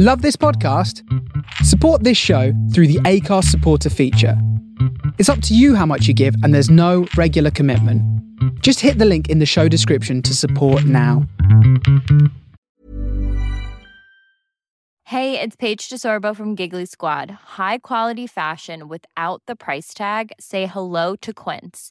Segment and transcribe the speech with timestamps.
[0.00, 1.02] Love this podcast?
[1.64, 4.40] Support this show through the Acast supporter feature.
[5.18, 8.00] It's up to you how much you give, and there's no regular commitment.
[8.62, 11.26] Just hit the link in the show description to support now.
[15.02, 17.32] Hey, it's Paige DeSorbo from Giggly Squad.
[17.58, 20.30] High quality fashion without the price tag?
[20.38, 21.90] Say hello to Quince.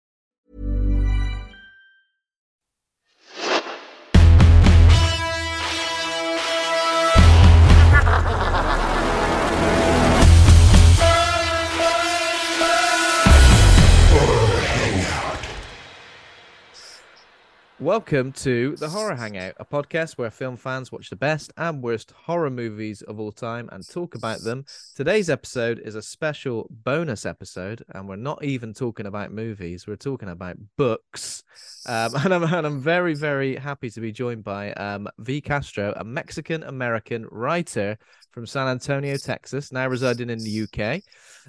[17.81, 22.11] Welcome to the Horror Hangout, a podcast where film fans watch the best and worst
[22.11, 24.65] horror movies of all time and talk about them.
[24.95, 29.95] Today's episode is a special bonus episode, and we're not even talking about movies, we're
[29.95, 31.41] talking about books.
[31.87, 35.41] Um, and, I'm, and I'm very, very happy to be joined by um, V.
[35.41, 37.97] Castro, a Mexican American writer
[38.31, 41.01] from San Antonio, Texas, now residing in the UK.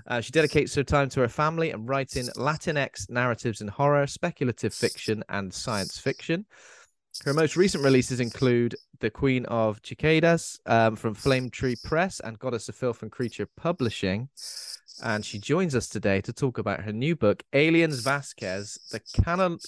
[0.06, 4.74] Uh, she dedicates her time to her family and writing Latinx narratives in horror, speculative
[4.74, 6.44] fiction, and science fiction.
[7.24, 12.38] Her most recent releases include The Queen of Cicadas um, from Flame Tree Press and
[12.38, 14.28] Goddess of Filth and Creature Publishing.
[15.02, 19.58] And she joins us today to talk about her new book, Aliens Vasquez, the canon-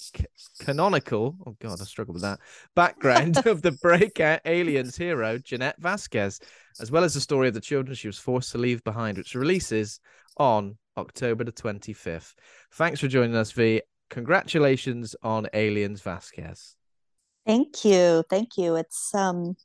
[0.59, 2.39] canonical, oh God, I struggle with that,
[2.75, 6.39] background of the breakout aliens hero, Jeanette Vasquez,
[6.79, 9.35] as well as the story of the children she was forced to leave behind, which
[9.35, 9.99] releases
[10.37, 12.33] on October the 25th.
[12.73, 13.81] Thanks for joining us, V.
[14.09, 16.75] Congratulations on Aliens Vasquez.
[17.45, 18.23] Thank you.
[18.29, 18.75] Thank you.
[18.75, 19.55] It's um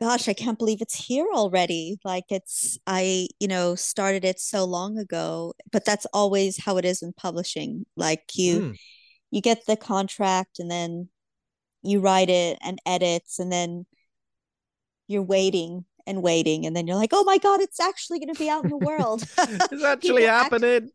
[0.00, 1.98] gosh, I can't believe it's here already.
[2.04, 6.84] Like it's I, you know, started it so long ago, but that's always how it
[6.84, 7.86] is in publishing.
[7.96, 8.72] Like you Hmm.
[9.30, 11.08] you get the contract and then
[11.82, 13.86] you write it and edits and then
[15.06, 18.38] you're waiting and waiting and then you're like, "Oh my God, it's actually going to
[18.38, 19.38] be out in the world." It's
[19.84, 20.90] actually People act- happening.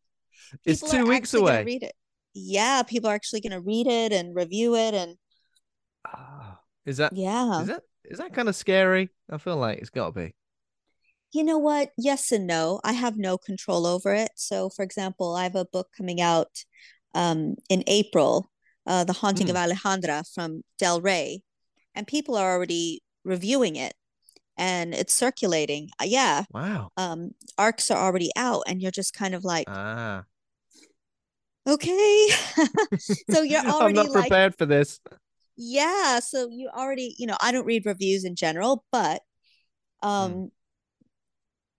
[0.64, 1.64] It's two weeks away.
[1.64, 1.94] Read it.
[2.34, 5.16] Yeah, people are actually going to read it and review it and
[6.06, 7.62] Ah, is that yeah.
[7.62, 9.10] is that is that kind of scary?
[9.30, 10.36] I feel like it's got to be.
[11.34, 11.92] You know what?
[11.98, 12.80] Yes and no.
[12.84, 14.32] I have no control over it.
[14.36, 16.64] So, for example, I have a book coming out
[17.14, 18.50] um, in April,
[18.88, 21.42] uh, The Haunting of Alejandra from Del Rey,
[21.94, 23.94] and people are already reviewing it
[24.58, 25.90] and it's circulating.
[26.00, 26.90] Uh, yeah, Wow.
[26.96, 30.24] um, arcs are already out, and you're just kind of like, Ah.
[31.68, 32.28] okay.
[33.32, 35.00] So you're already I'm not like, prepared for this.
[35.58, 36.20] Yeah.
[36.20, 39.22] So you already, you know, I don't read reviews in general, but
[40.04, 40.52] um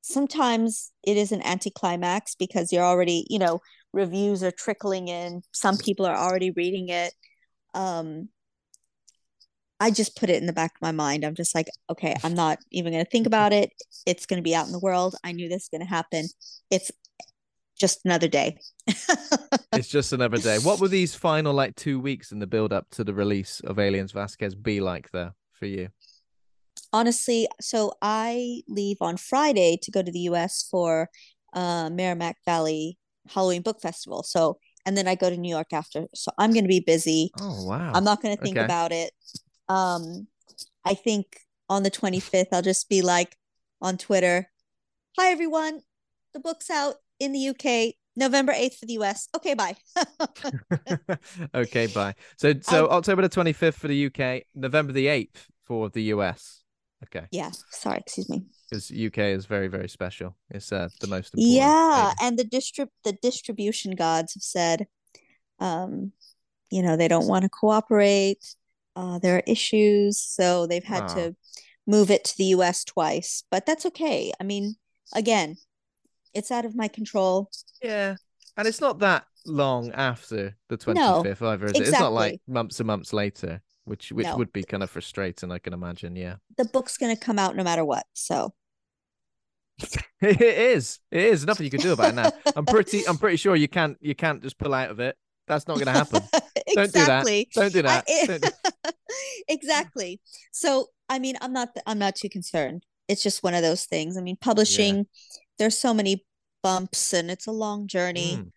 [0.06, 3.60] sometimes it is an anticlimax because you're already, you know,
[3.92, 5.42] reviews are trickling in.
[5.52, 7.12] Some people are already reading it.
[7.74, 8.28] Um,
[9.80, 11.24] I just put it in the back of my mind.
[11.24, 13.70] I'm just like, okay, I'm not even going to think about it.
[14.06, 15.16] It's going to be out in the world.
[15.24, 16.26] I knew this was going to happen.
[16.70, 16.90] It's
[17.78, 18.58] just another day.
[19.72, 20.58] It's just another day.
[20.58, 23.78] What were these final like two weeks in the build up to the release of
[23.78, 25.88] Aliens Vasquez be like there for you?
[26.94, 31.10] Honestly, so I leave on Friday to go to the US for
[31.52, 32.96] uh, Merrimack Valley
[33.28, 34.22] Halloween Book Festival.
[34.22, 36.06] So, and then I go to New York after.
[36.14, 37.32] So I'm going to be busy.
[37.38, 37.92] Oh wow.
[37.92, 38.64] I'm not going to think Okay.
[38.64, 39.12] about it.
[39.68, 40.26] Um,
[40.86, 43.36] I think on the 25th, I'll just be like
[43.82, 44.48] on Twitter,
[45.18, 45.82] "Hi everyone,
[46.32, 49.28] the book's out in the UK, November 8th for the US.
[49.36, 49.76] Okay, bye."
[51.54, 52.14] okay, bye.
[52.36, 56.62] So so October the 25th for the UK, November the 8th for the US.
[57.04, 57.26] Okay.
[57.30, 58.42] yeah, sorry, excuse me.
[58.70, 60.36] Because UK is very, very special.
[60.50, 61.56] It's uh, the most important.
[61.56, 62.16] Yeah, thing.
[62.22, 64.86] and the distrib the distribution gods have said,
[65.60, 66.12] um,
[66.70, 68.56] you know, they don't want to cooperate.
[68.96, 71.14] Uh, there are issues, so they've had Ah.
[71.14, 71.36] to
[71.86, 74.32] move it to the US twice, but that's okay.
[74.40, 74.76] I mean,
[75.14, 75.56] again,
[76.36, 77.50] it's out of my control.
[77.82, 78.16] Yeah.
[78.56, 81.80] And it's not that long after the 25th No, either, is it?
[81.82, 84.36] It's not like months and months later, which which No.
[84.36, 86.16] would be kind of frustrating, I can imagine.
[86.16, 86.36] Yeah.
[86.56, 88.04] The book's going to come out no matter what.
[88.14, 88.54] So,
[90.22, 91.00] it is.
[91.10, 91.44] It is.
[91.44, 92.30] Nothing you can do about it now.
[92.56, 95.16] I'm pretty I'm pretty sure you can't you can't just pull out of it.
[95.46, 96.22] That's not gonna happen.
[96.74, 97.26] Don't do that.
[97.26, 97.48] exactly.
[97.54, 98.04] Don't do that.
[98.08, 98.52] I- Don't
[99.48, 100.20] exactly.
[100.52, 102.84] So, I mean, I'm not I'm not too concerned.
[103.08, 104.16] It's just one of those things.
[104.16, 105.06] I mean, publishing
[105.58, 106.24] there's so many
[106.62, 108.38] bumps and it's a long journey.
[108.38, 108.50] Mm.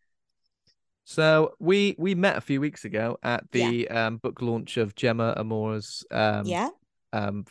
[1.06, 3.70] So we we met a few weeks ago at Yeah.
[3.70, 6.70] the um, book launch of Gemma Amor's um, yeah.
[7.14, 7.46] um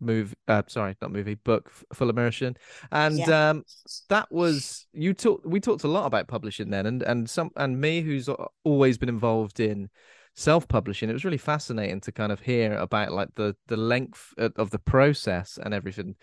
[0.00, 2.56] move uh sorry not movie book full immersion
[2.92, 3.50] and Yeah.
[3.50, 3.64] um
[4.10, 7.80] that was you talked we talked a lot about publishing then and and some and
[7.80, 8.28] me who's
[8.64, 9.88] always been involved in
[10.34, 14.70] self-publishing it was really fascinating to kind of hear about like the the length of
[14.70, 16.16] the process and everything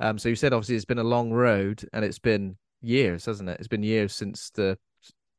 [0.00, 3.48] um so you said obviously it's been a long road and it's been years hasn't
[3.48, 3.58] it?
[3.58, 4.78] It's been years since the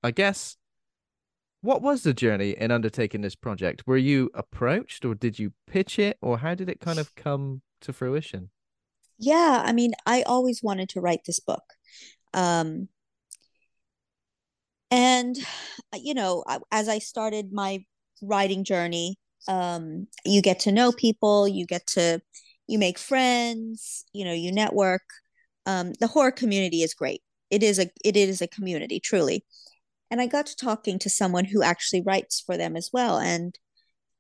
[0.04, 0.58] i guess
[1.66, 3.88] what was the journey in undertaking this project?
[3.88, 7.64] Were you approached or did you pitch it or how did it kind of come
[7.82, 8.52] to fruition?
[9.18, 11.64] Yeah, I mean, I always wanted to write this book.
[12.36, 12.90] Um,
[14.92, 15.36] and
[15.94, 17.84] you know, as I started my
[18.22, 19.18] writing journey,
[19.48, 22.22] um, you get to know people, you get to
[22.68, 25.04] you make friends, you know, you network.
[25.66, 27.22] Um, the horror community is great.
[27.50, 29.46] It is a it is a community, truly.
[30.12, 33.20] And I got to talking to someone who actually writes for them as well.
[33.20, 33.58] And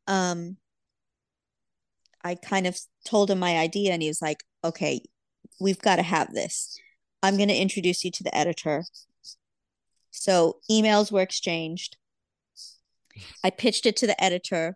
[0.07, 0.57] um
[2.23, 5.01] I kind of told him my idea and he was like, okay,
[5.59, 6.75] we've got to have this.
[7.21, 8.83] I'm going to introduce you to the editor.
[10.09, 11.97] So emails were exchanged.
[13.43, 14.75] I pitched it to the editor.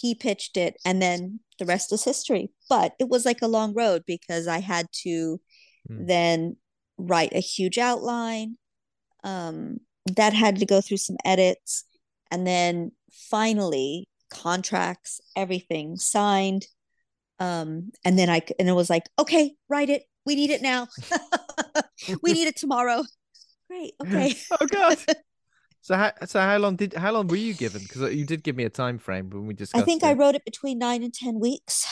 [0.00, 2.50] He pitched it, and then the rest is history.
[2.68, 5.40] But it was like a long road because I had to
[5.88, 6.06] Hmm.
[6.06, 6.56] then
[6.98, 8.58] write a huge outline.
[9.24, 9.80] Um,
[10.16, 11.84] that had to go through some edits.
[12.30, 12.92] And then
[13.30, 16.66] finally, contracts, everything signed.
[17.40, 20.02] Um, and then i and it was like, okay, write it.
[20.26, 20.88] We need it now.
[22.22, 23.04] we need it tomorrow.
[23.68, 23.94] Great.
[24.02, 24.34] Okay.
[24.60, 24.98] oh god
[25.80, 28.56] so how so how long did how long were you given because you did give
[28.56, 29.82] me a time frame when we discussed.
[29.82, 30.06] I think it.
[30.06, 31.86] I wrote it between nine and ten weeks.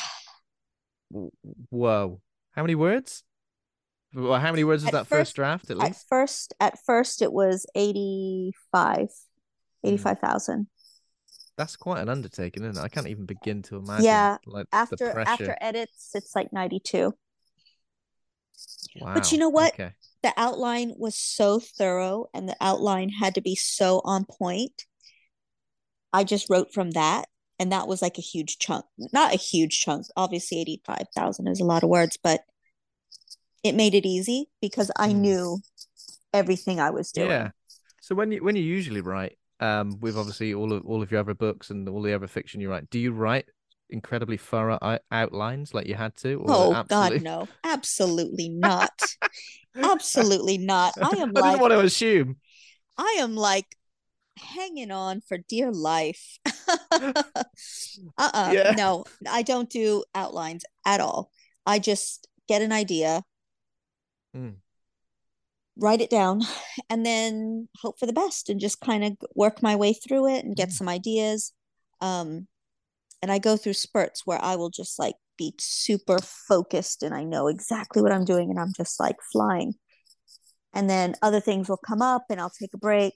[1.70, 2.20] Whoa
[2.52, 3.22] how many words
[4.14, 7.20] well, how many words was At that first- first draft at At first, at first
[7.22, 9.08] it was 85,
[9.82, 9.88] Hmm.
[9.88, 10.66] 85,000.
[11.56, 15.18] that's quite an undertaking isn't it i can't even begin to imagine Yeah, like After
[15.20, 17.12] after edits, it's like 92.
[19.00, 19.74] wow But you know what?
[19.74, 19.92] okay
[20.22, 24.84] The outline was so thorough and the outline had to be so on point.
[26.12, 27.26] I just wrote from that.
[27.58, 28.84] And that was like a huge chunk.
[29.12, 30.06] Not a huge chunk.
[30.16, 32.42] Obviously, 85,000 is a lot of words, but
[33.62, 35.20] it made it easy because I Hmm.
[35.22, 35.58] knew
[36.34, 37.30] everything I was doing.
[37.30, 37.50] yeah
[38.02, 41.20] so when you when you usually write um with obviously all of all of your
[41.20, 43.46] other books and all the other fiction you write do you write
[43.88, 44.78] incredibly thorough
[45.10, 48.92] outlines like you had to or Oh absolute- God, no, absolutely not.
[49.82, 50.94] absolutely not.
[51.00, 52.36] I am I like didn't want to assume
[52.98, 53.76] I am like
[54.38, 56.38] hanging on for dear life.
[56.92, 58.50] uh-uh.
[58.52, 58.74] Yeah.
[58.76, 61.30] No, I don't do outlines at all.
[61.66, 63.22] I just get an idea,
[64.36, 64.56] Mm.
[65.78, 66.42] write it down,
[66.90, 70.44] and then hope for the best and just kind of work my way through it
[70.44, 70.72] and get Mm.
[70.72, 71.52] some ideas.
[72.00, 72.48] Um,
[73.22, 77.24] and I go through spurts where I will just like be super focused and I
[77.24, 79.74] know exactly what I'm doing and I'm just like flying.
[80.72, 83.14] And then other things will come up and I'll take a break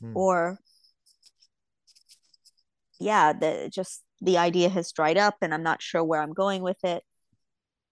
[0.00, 0.16] Hmm.
[0.16, 0.58] or
[2.98, 6.62] yeah, the just the idea has dried up and I'm not sure where I'm going
[6.62, 7.02] with it.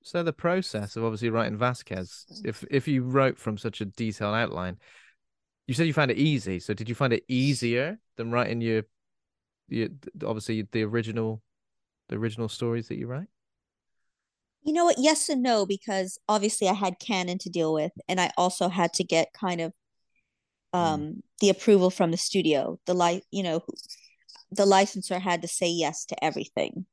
[0.03, 4.35] So the process of obviously writing Vasquez, if if you wrote from such a detailed
[4.35, 4.79] outline,
[5.67, 6.61] you said you found it easy.
[6.61, 8.83] So did you find it easier than writing your,
[9.69, 9.89] your
[10.25, 11.43] obviously the original,
[12.09, 13.29] the original stories that you write?
[14.63, 14.99] You know what?
[14.99, 18.93] Yes and no, because obviously I had Canon to deal with, and I also had
[18.95, 19.73] to get kind of
[20.73, 22.79] um the approval from the studio.
[22.87, 23.63] The li you know,
[24.51, 26.87] the licensor had to say yes to everything.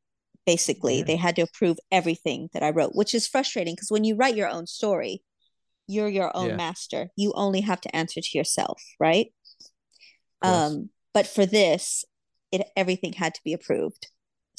[0.46, 1.03] Basically, Yeah.
[1.06, 4.36] they had to approve everything that I wrote, which is frustrating because when you write
[4.36, 5.24] your own story,
[5.88, 6.58] you're your own Yeah.
[6.58, 7.10] master.
[7.15, 9.34] You only have to answer to yourself, right?
[10.41, 12.06] Um, but for this,
[12.51, 14.08] it everything had to be approved.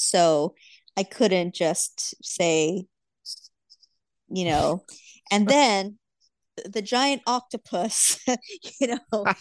[0.02, 0.54] So
[0.96, 2.84] I couldn't just say,
[4.28, 4.84] you know,
[5.30, 5.98] and then
[6.66, 8.18] the giant octopus,
[8.80, 8.98] you know.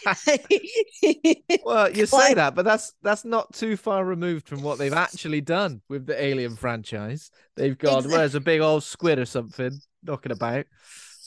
[1.64, 5.40] Well, you say that, but that's that's not too far removed from what they've actually
[5.40, 7.30] done with the Alien franchise.
[7.56, 10.66] They've got Exact- where's a big old squid or something knocking about.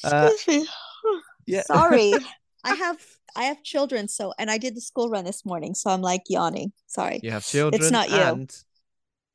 [0.03, 0.31] Uh,
[1.45, 1.63] yeah.
[1.63, 2.13] Sorry.
[2.63, 2.97] I have
[3.35, 6.23] I have children, so and I did the school run this morning, so I'm like
[6.27, 6.71] yawning.
[6.87, 7.19] Sorry.
[7.21, 7.81] You have children.
[7.81, 8.15] It's not you.
[8.15, 8.63] And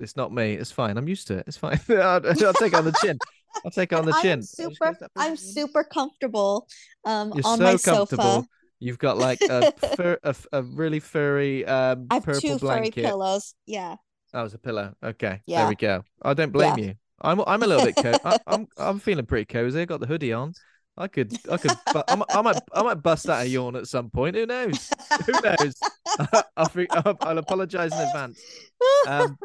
[0.01, 0.55] it's not me.
[0.55, 0.97] It's fine.
[0.97, 1.45] I'm used to it.
[1.47, 1.79] It's fine.
[1.91, 3.19] I'll, I'll take it on the chin.
[3.65, 4.39] I'll take it on the I chin.
[4.41, 4.97] I'm super.
[5.17, 6.67] I'm super comfortable
[7.05, 8.07] um You're on so my comfortable.
[8.23, 8.49] sofa.
[8.79, 12.95] You've got like a fur, a, a really furry um I have purple two blanket.
[12.95, 13.55] furry pillows.
[13.67, 13.97] Yeah.
[14.33, 14.95] That was a pillow.
[15.03, 15.69] Okay, there Yeah.
[15.69, 16.03] we go.
[16.23, 16.85] I don't blame Yeah.
[16.85, 16.95] you.
[17.21, 19.81] I'm I'm a little bit co- I, I'm I'm feeling pretty cozy.
[19.83, 20.55] I got the hoodie on.
[20.97, 21.73] I could I could
[22.09, 24.37] I, might, I might I might bust out a yawn at some point.
[24.37, 24.91] Who knows?
[25.27, 25.75] Who knows?
[26.57, 28.41] I'll, I'll, I'll apologize in advance.
[29.07, 29.39] Um,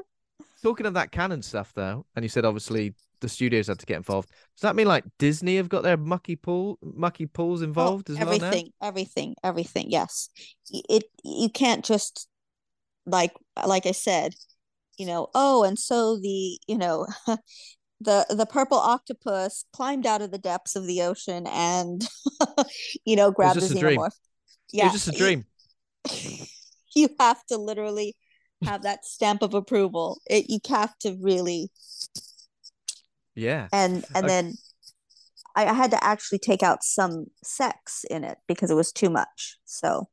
[0.61, 3.97] talking of that canon stuff though, and you said obviously the studios had to get
[3.97, 4.29] involved.
[4.55, 8.21] Does that mean like Disney have got their mucky pool mucky pools Oh, involved as
[8.21, 8.57] well now?
[8.57, 9.91] everything, everything, everything.
[9.91, 10.29] Yes.
[10.71, 12.27] It you can't just
[13.05, 13.33] like
[13.65, 14.35] like I said,
[14.97, 17.07] you know, oh, and so the, you know,
[18.01, 22.07] the the purple octopus climbed out of the depths of the ocean and
[23.05, 24.11] you know grabbed the xenomorph.
[24.73, 25.45] It was just a dream.
[26.95, 28.15] you have to literally
[28.63, 30.21] have that stamp of approval.
[30.27, 31.71] It you have to really
[33.35, 33.67] Yeah.
[33.71, 34.29] and and Okay.
[34.29, 34.57] then
[35.55, 39.09] I, I had to actually take out some sex in it because it was too
[39.09, 39.57] much.
[39.65, 40.09] So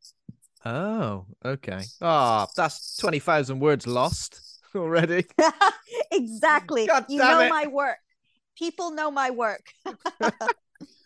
[0.64, 1.90] Oh, okay.
[2.00, 4.40] Ah, that's twenty thousand words lost
[4.76, 5.26] already.
[6.12, 6.86] exactly.
[6.86, 7.48] God you know it.
[7.48, 7.98] my work.
[8.56, 9.72] People know my work,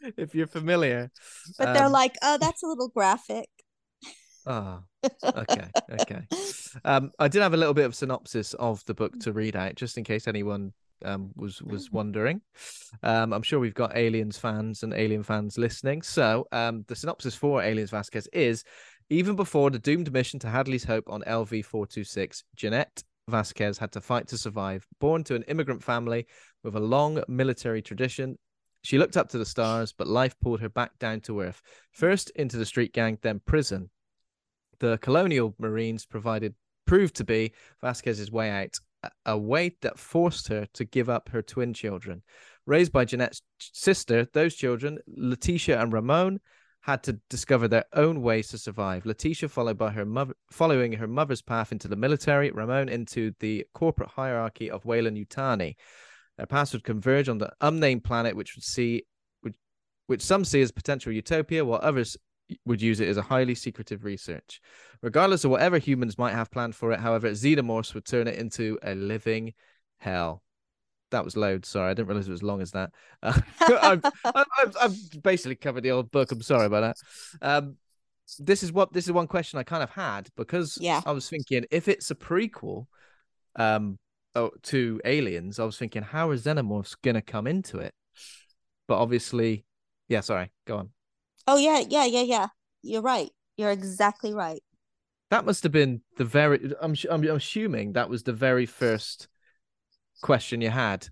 [0.17, 1.11] if you're familiar.
[1.59, 3.49] but they're Um, like, "Oh, that's a little graphic."
[4.45, 4.85] Ah,
[5.25, 5.69] okay,
[6.01, 6.23] okay.
[6.85, 9.75] Um, I did have a little bit of synopsis of the book to read out,
[9.75, 10.73] just in case anyone
[11.05, 12.41] um was was wondering.
[13.03, 16.03] Um, I'm sure we've got Aliens fans and Alien fans listening.
[16.03, 18.65] So, um, the synopsis for Aliens Vasquez is:
[19.11, 23.79] even before the doomed mission to Hadley's Hope on LV four two six, Jeanette Vasquez
[23.79, 24.87] had to fight to survive.
[25.01, 26.27] Born to an immigrant family
[26.63, 28.39] with a long military tradition,
[28.87, 31.61] she looked up to the stars, but life pulled her back down to earth.
[31.91, 33.91] First into the street gang, then prison.
[34.79, 36.55] The colonial marines provided
[36.87, 38.77] proved to be Vasquez's way out,
[39.25, 42.23] a- way that forced her to give up her twin children.
[42.67, 46.41] Raised by Jeanette's sister, those children, Letitia and Ramon,
[46.81, 49.05] had to discover their own ways to survive.
[49.05, 53.67] Letitia followed by her mother, following her mother's path into the military, Ramon into the
[53.75, 55.75] corporate hierarchy of Weyland-Yutani.
[56.37, 59.05] Their paths would converge on the unnamed planet, which would see,
[59.41, 59.55] which,
[60.07, 62.17] which some see as potential utopia, while others
[62.65, 64.61] would use it as a highly secretive research.
[65.03, 68.79] Regardless of whatever humans might have planned for it, however, Xenomorphs would turn it into
[68.83, 69.55] a living
[69.99, 70.43] hell.
[71.11, 71.65] That was loud.
[71.65, 72.91] Sorry, I didn't realize it was as long as that.
[73.23, 76.31] Uh, I've, I've, I've, I've basically covered the old book.
[76.31, 76.95] I'm sorry about
[77.41, 77.47] that.
[77.61, 77.77] Um,
[78.39, 81.01] this is what this is one question I kind of had because Yeah.
[81.07, 82.87] I was thinking if it's a prequel,
[83.55, 83.99] um,
[84.35, 87.95] oh, to Aliens, I was thinking how are Xenomorphs gonna come into it?
[88.89, 89.65] But obviously,
[90.09, 90.21] yeah.
[90.21, 90.91] Sorry, go on.
[91.47, 92.47] Oh yeah, yeah, yeah, yeah.
[92.83, 93.31] You're right.
[93.57, 94.63] You're exactly right.
[95.31, 96.73] That must have been the very.
[96.81, 99.29] I'm I'm, I'm assuming that was the very first
[100.23, 101.09] question you had,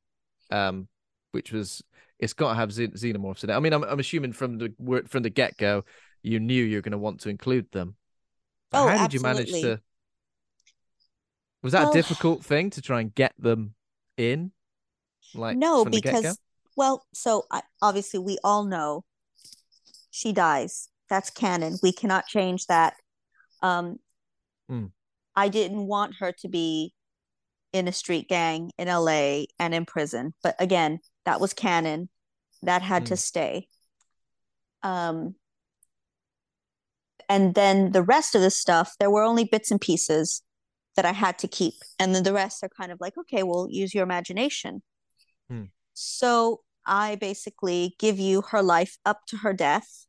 [0.50, 0.88] um,
[1.32, 1.82] which was
[2.18, 3.54] it's got to have xe- xenomorphs in it.
[3.54, 5.84] I mean, I'm I'm assuming from the word from the get go,
[6.22, 7.96] you knew you're going to want to include them.
[8.70, 9.80] But Oh, how did you manage to?
[11.62, 13.74] Was that Well- a difficult thing to try and get them
[14.16, 14.52] in?
[15.34, 16.38] Like no, because
[16.76, 19.04] well, so I, obviously we all know
[20.24, 20.88] she dies.
[21.10, 21.76] That's canon.
[21.82, 22.94] We cannot change that.
[23.62, 23.98] Um,
[24.70, 24.92] Mm.
[25.36, 26.94] I didn't want her to be
[27.74, 32.08] in a street gang in LA and in prison, but again, that was canon.
[32.62, 33.18] That had to Mm.
[33.18, 33.68] stay.
[34.82, 35.34] Um,
[37.28, 40.42] and then the rest of the stuff, there were only bits and pieces
[40.96, 43.66] that I had to keep, and then the rest are kind of like, okay, well,
[43.68, 44.82] use your imagination.
[45.48, 45.64] Hmm.
[45.92, 50.06] So I basically give you her life up to her death,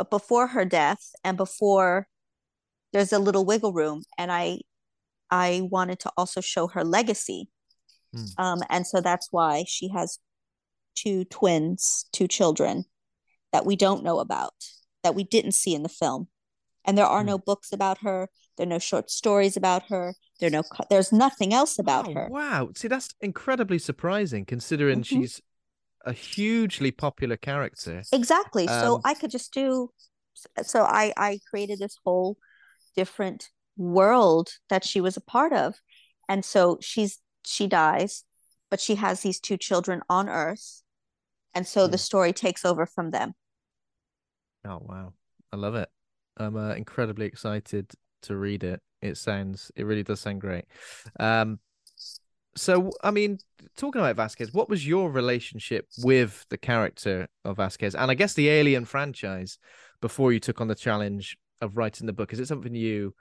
[0.00, 2.08] but before her death and before
[2.92, 4.60] there's a little wiggle room, and I
[5.30, 7.48] I wanted to also show her legacy.
[8.14, 8.24] Hmm.
[8.38, 10.18] Um, and so that's why she has
[10.96, 12.84] two twins, two children
[13.52, 14.54] that we don't know about,
[15.04, 16.28] that we didn't see in the film.
[16.84, 17.26] And there are Hmm.
[17.28, 18.28] no books about her.
[18.56, 20.14] There are no short stories about her.
[20.40, 20.62] There are no.
[20.88, 22.28] There's nothing else about Oh, her.
[22.30, 22.70] Wow.
[22.74, 25.04] See, that's incredibly surprising considering Mhm.
[25.06, 25.40] she's
[26.04, 28.06] a hugely popular character.
[28.12, 28.68] Exactly.
[28.68, 29.92] so Um, I could just do.
[30.62, 32.38] So I I created this whole
[32.96, 35.80] different world that she was a part of,
[36.28, 38.24] and so she's she dies,
[38.70, 40.82] but she has these two children on Earth,
[41.54, 41.98] and so the Hmm.
[41.98, 43.34] story takes over from them.
[44.64, 45.14] Oh wow,
[45.52, 45.88] I love it.
[46.36, 47.92] I'm uh, incredibly excited
[48.22, 48.80] to read it.
[49.02, 50.66] It sounds, it really does sound great.
[51.18, 51.58] Um,
[52.56, 53.38] so I mean,
[53.76, 58.34] talking about Vasquez, what was your relationship with the character of Vasquez, and I guess
[58.34, 59.58] the Alien franchise
[60.00, 62.32] before you took on the challenge of writing the book?
[62.32, 63.14] Is it something you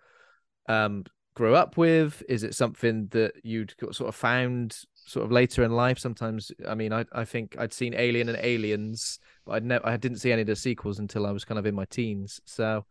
[0.67, 1.03] um
[1.35, 2.23] grew up with?
[2.27, 5.99] Is it something that you'd sort of found sort of later in life?
[5.99, 9.97] Sometimes, I mean, I I think I'd seen Alien and Aliens, but I'd never I
[9.97, 12.41] didn't see any of the sequels until I was kind of in my teens.
[12.45, 12.85] So,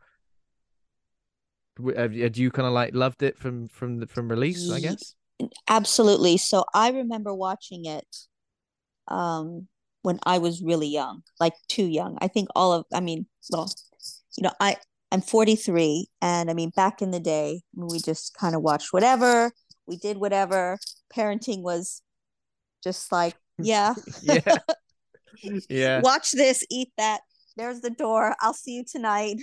[1.96, 4.70] had you kind of like loved it from from the from release?
[4.70, 5.14] I guess.
[5.68, 6.36] Absolutely.
[6.36, 8.06] So I remember watching it
[9.08, 9.68] um
[10.02, 12.18] when I was really young, like too young.
[12.20, 13.70] I think all of I mean, well,
[14.36, 14.76] you know, I
[15.10, 19.52] I'm 43 and I mean back in the day we just kind of watched whatever,
[19.86, 20.78] we did whatever.
[21.14, 22.02] Parenting was
[22.84, 23.94] just like, yeah.
[24.22, 24.40] yeah.
[25.68, 26.00] Yeah.
[26.00, 27.20] Watch this, eat that.
[27.56, 28.34] There's the door.
[28.40, 29.36] I'll see you tonight.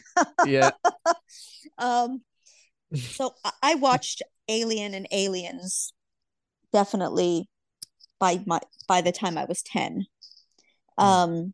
[0.45, 0.71] yeah.
[1.77, 2.21] Um
[2.93, 5.93] so I- I watched Alien and Aliens
[6.71, 7.49] definitely
[8.19, 10.05] by my by the time I was 10.
[10.97, 11.53] Um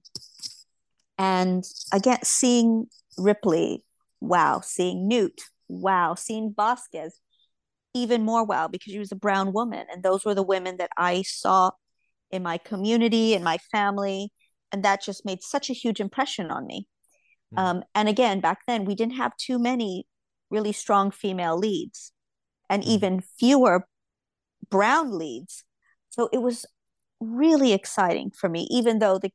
[1.17, 3.83] and again seeing Ripley,
[4.19, 7.19] wow, seeing Newt, wow, seeing Vasquez,
[7.93, 10.91] even more wow because she was a brown woman and those were the women that
[10.97, 11.71] I saw
[12.31, 14.31] in my community in my family
[14.71, 16.87] and that just made such a huge impression on me.
[17.53, 17.59] Mm.
[17.59, 20.07] Um and again back then we didn't have too many
[20.49, 22.11] really strong female leads
[22.71, 22.87] and Mm.
[22.87, 23.85] even fewer
[24.69, 25.63] brown leads.
[26.09, 26.65] So it was
[27.19, 29.31] really exciting for me, even though the,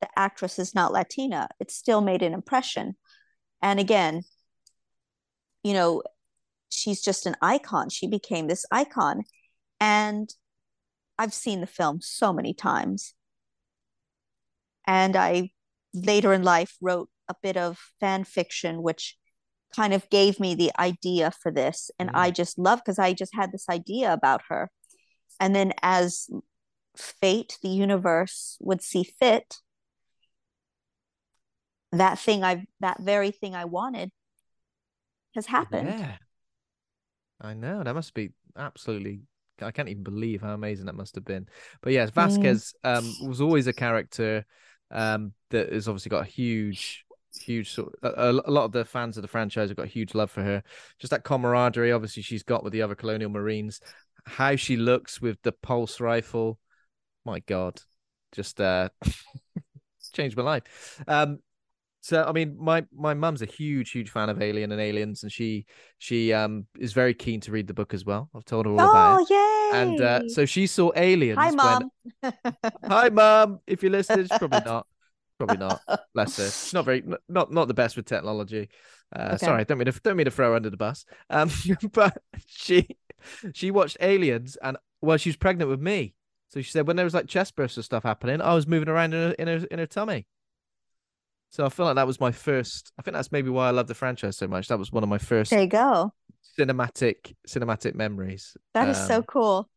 [0.00, 2.96] the actress is not Latina, it still made an impression.
[3.62, 4.24] And again,
[5.62, 6.02] you know,
[6.68, 7.88] she's just an icon.
[7.88, 9.22] She became this icon.
[9.80, 10.28] And
[11.18, 13.14] I've seen the film so many times.
[14.86, 15.50] And I
[15.94, 19.16] later in life wrote a bit of fan fiction, which
[19.76, 21.90] kind of gave me the idea for this.
[21.98, 24.70] And I just love because I just had this idea about her.
[25.38, 26.30] And then as
[26.96, 29.56] fate, the universe would see fit,
[31.92, 34.10] that thing I that very thing I wanted
[35.34, 35.88] has happened.
[35.88, 36.16] Yeah.
[37.40, 37.82] I know.
[37.82, 39.20] That must be absolutely
[39.62, 41.48] I can't even believe how amazing that must have been.
[41.82, 44.44] But yes, Vasquez um was always a character
[44.90, 47.05] um that has obviously got a huge
[47.38, 50.30] huge sort a, a lot of the fans of the franchise have got huge love
[50.30, 50.62] for her.
[50.98, 53.80] Just that camaraderie obviously she's got with the other colonial marines.
[54.24, 56.58] How she looks with the pulse rifle.
[57.24, 57.80] My god.
[58.32, 58.88] Just uh
[60.12, 61.02] changed my life.
[61.06, 61.38] Um
[62.06, 65.32] so I mean, my my mum's a huge, huge fan of Alien and Aliens, and
[65.32, 65.66] she
[65.98, 68.30] she um is very keen to read the book as well.
[68.32, 69.26] I've told her all about it.
[69.28, 69.70] Oh.
[69.74, 71.36] And uh, so she saw Aliens.
[71.36, 71.90] Hi, when- mom.
[72.84, 73.58] Hi, mum.
[73.66, 74.86] If you're listening, she's probably not.
[75.38, 75.82] Probably not.
[76.14, 76.44] Bless her.
[76.44, 78.68] She's not very not not the best with technology.
[79.14, 79.36] Uh, Okay.
[79.36, 81.04] Sorry, don't mean to don't mean to throw her under the bus.
[81.30, 81.50] Um,
[81.92, 82.88] but she
[83.52, 86.14] she watched Aliens, and well, she was pregnant with me.
[86.48, 88.88] So she said when there was like chest bursts and stuff happening, I was moving
[88.88, 90.26] around in her in her, in her tummy.
[91.50, 92.92] So I feel like that was my first.
[92.98, 94.68] I think that's maybe why I love the franchise so much.
[94.68, 96.12] That was one of my first There you go.
[96.58, 98.56] cinematic cinematic memories.
[98.74, 99.68] That is so Um, cool.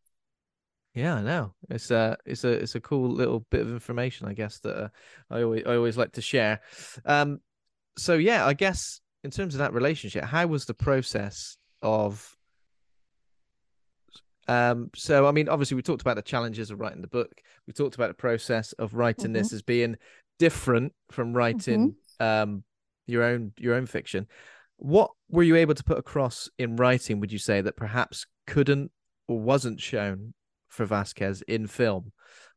[0.93, 1.53] Yeah, I know.
[1.69, 4.89] It's a it's a it's a cool little bit of information, I guess that uh,
[5.29, 6.61] I always I always like to share.
[7.05, 7.39] Um,
[7.97, 12.35] so yeah, I guess in terms of that relationship, how was the process of?
[14.47, 17.31] Um, so I mean, obviously, we talked about the challenges of writing the book.
[17.67, 19.95] We talked about the process of writing this as being
[20.39, 22.63] different from writing um
[23.05, 24.25] your own your own fiction.
[24.77, 27.19] What were you able to put across in writing?
[27.19, 28.91] Would you say that perhaps couldn't
[29.27, 30.33] or wasn't shown
[30.69, 32.11] for Vasquez in film?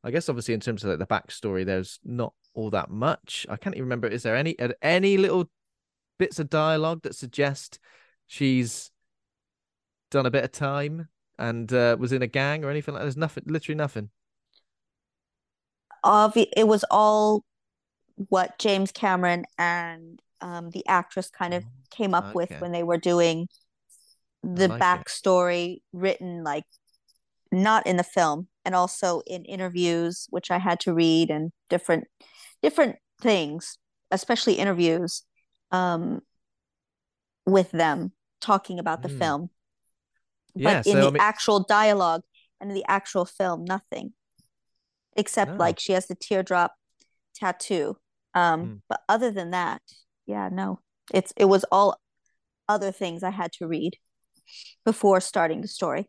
[0.05, 3.46] I guess obviously in terms of like the backstory, there's not all that much.
[3.48, 4.09] I can't even remember.
[4.09, 5.51] Is there any any little
[6.18, 7.79] bits of dialogue that suggest
[8.27, 8.90] she's
[10.11, 13.05] done a bit of time and uh, was in a gang or anything like that?
[13.07, 14.11] There's nothing, literally nothing.
[16.05, 17.44] Obvi- it was all
[18.29, 22.98] what James Cameron and um, the actress kind of came up with when they were
[22.98, 23.48] doing
[24.42, 24.83] the like it.
[24.83, 26.64] backstory written like
[27.53, 32.05] not in the film and also in interviews which I had to read and different
[32.62, 33.79] different things
[34.11, 35.23] especially interviews
[35.71, 36.21] um
[37.47, 39.19] with them talking about the Mm.
[39.19, 39.51] film
[40.55, 42.23] Yeah, but in so, the I mean- actual dialogue
[42.61, 44.15] and in the actual film nothing
[45.17, 45.57] except No.
[45.59, 46.75] like she has the teardrop
[47.35, 47.99] tattoo
[48.35, 48.83] um Mm.
[48.88, 49.83] but other than that
[50.27, 50.81] yeah no
[51.12, 51.99] it's it was all
[52.69, 53.99] other things I had to read
[54.85, 56.09] before starting the story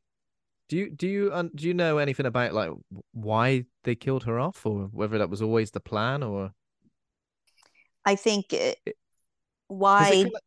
[0.73, 2.71] Do you do you um, do you know anything about like
[3.12, 6.51] why they killed her off, or whether that was always the plan, or
[8.03, 8.79] I think it,
[9.67, 10.39] why it kinda-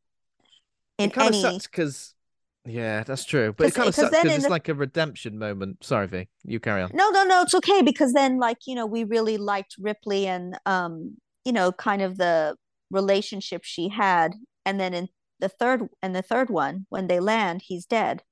[0.98, 2.14] in it kind of any sucks because
[2.64, 3.54] yeah, that's true.
[3.56, 5.84] But it kind of sucks because it's the- like a redemption moment.
[5.84, 6.90] Sorry, V, you carry on.
[6.92, 10.58] No, no, no, it's okay because then like, you know, we really liked Ripley and
[10.66, 12.56] um, you know, kind of the
[12.90, 14.34] relationship she had.
[14.64, 15.08] And then in
[15.38, 18.24] the third and the third one, when they land, he's dead.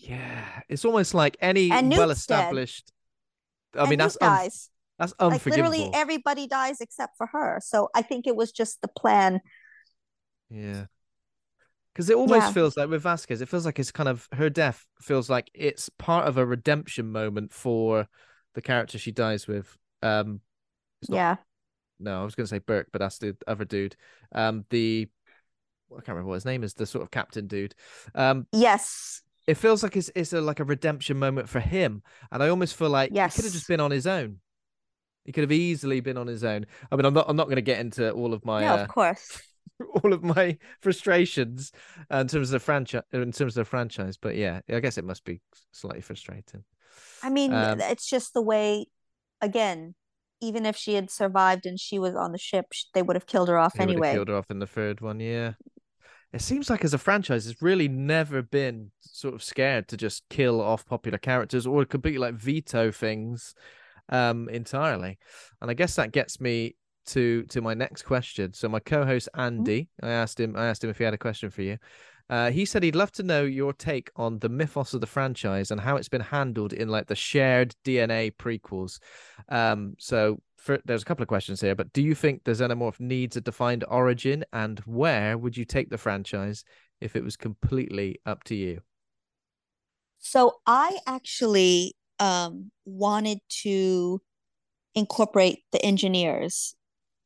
[0.00, 2.92] Yeah, it's almost like any And well-established.
[3.74, 4.70] I And mean, that's un- dies.
[4.98, 5.70] that's Like unforgivable.
[5.70, 7.60] literally everybody dies except for her.
[7.62, 9.40] So I think it was just the plan.
[10.50, 10.86] Yeah.
[11.92, 12.52] Because it almost Yeah.
[12.52, 15.88] feels like with Vasquez, it feels like it's kind of her death feels like it's
[15.98, 18.06] part of a redemption moment for
[18.54, 19.76] the character she dies with.
[20.02, 20.40] Um,
[21.08, 21.36] not- Yeah.
[21.98, 23.96] no, I was going to say Burke, but that's the other dude.
[24.32, 25.08] Um, the
[25.90, 26.74] I can't remember what his name is.
[26.74, 27.74] The sort of captain dude.
[28.14, 29.22] Um, Yes.
[29.48, 32.76] It feels like it's it's a, like a redemption moment for him, and I almost
[32.76, 34.38] feel like he could have just been on his own.
[35.24, 36.66] He could have easily been on his own.
[36.90, 38.82] I mean, I'm not I'm not going to get into all of my No, uh,
[38.82, 39.42] of course.
[40.02, 41.72] all of my frustrations
[42.12, 44.98] uh, in terms of the franchise in terms of the franchise but yeah i guess
[44.98, 45.40] it must be
[45.72, 46.64] slightly frustrating
[47.22, 48.86] I mean, Um, it's just the way,
[49.40, 49.94] again,
[50.40, 53.48] even if she had survived and she was on the ship, they would have killed
[53.48, 54.14] her off They would have anyway.
[54.14, 55.52] killed her off in the third one yeah
[56.32, 60.28] it seems like as a franchise it's really never been sort of scared to just
[60.28, 63.54] kill off popular characters or completely like veto things
[64.10, 65.18] um entirely.
[65.60, 68.52] And i guess that gets me to to my next question.
[68.52, 71.50] So my co-host andy i asked him i asked him if he had a question
[71.50, 71.78] for you.
[72.30, 75.70] Uh, he said he'd love to know your take on the mythos of the franchise
[75.70, 78.98] and how it's been handled in like the shared DNA prequels.
[79.48, 83.00] Um, so for, there's a couple of questions here, but do you think the Xenomorph
[83.00, 86.64] needs a defined origin, and where would you take the franchise
[87.00, 88.80] if it was completely up to you?
[90.18, 94.20] So I actually um, wanted to
[94.94, 96.74] incorporate the engineers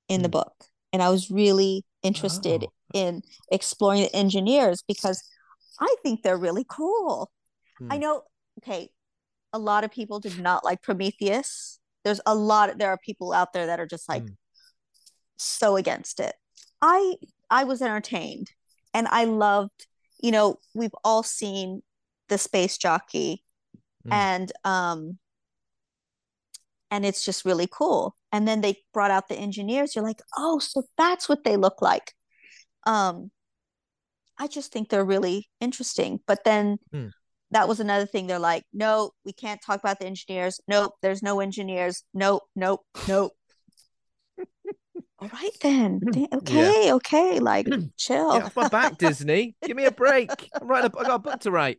[0.09, 0.33] in the Mm.
[0.33, 2.73] book, and I was really interested Oh.
[2.92, 5.23] in exploring the engineers because
[5.81, 7.31] I think they're really cool.
[7.88, 8.01] I Hmm.
[8.01, 8.23] know,
[8.59, 8.90] okay,
[9.55, 11.79] a lot of people did not like Prometheus.
[12.05, 14.37] There's a lot, there are people out there that are just like Mm.
[15.37, 16.35] so against it.
[16.81, 17.17] I
[17.51, 18.51] I was entertained
[18.95, 19.87] and I loved,
[20.21, 21.83] you know, we've all seen
[22.29, 23.45] the space jockey
[24.07, 24.12] Mm.
[24.12, 25.19] and um
[26.91, 28.17] and it's just really cool.
[28.33, 29.95] And then they brought out the engineers.
[29.95, 32.12] You're like, oh, so that's what they look like.
[32.85, 33.31] Um,
[34.38, 36.21] I just think they're really interesting.
[36.27, 37.09] But then Hmm.
[37.53, 38.27] That was another thing.
[38.27, 40.61] They're like, no, we can't talk about the engineers.
[40.69, 42.03] Nope, there's no engineers.
[42.15, 43.33] Nope, nope, nope.
[45.21, 46.01] All right then.
[46.12, 47.38] Th- Okay, okay.
[47.38, 48.33] Like, chill.
[48.33, 49.55] Get off my back, Disney.
[49.65, 50.31] Give me a break.
[50.61, 50.91] I'm writing.
[50.95, 51.79] A, I got a book to write.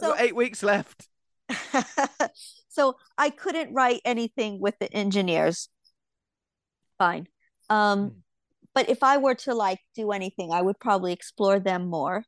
[0.00, 1.08] I've So got eight weeks left.
[2.68, 5.68] so I couldn't write anything with the engineers.
[6.98, 7.28] Fine.
[7.70, 8.18] Um, Hmm.
[8.74, 12.24] but if I were to like do anything, I would probably explore them more.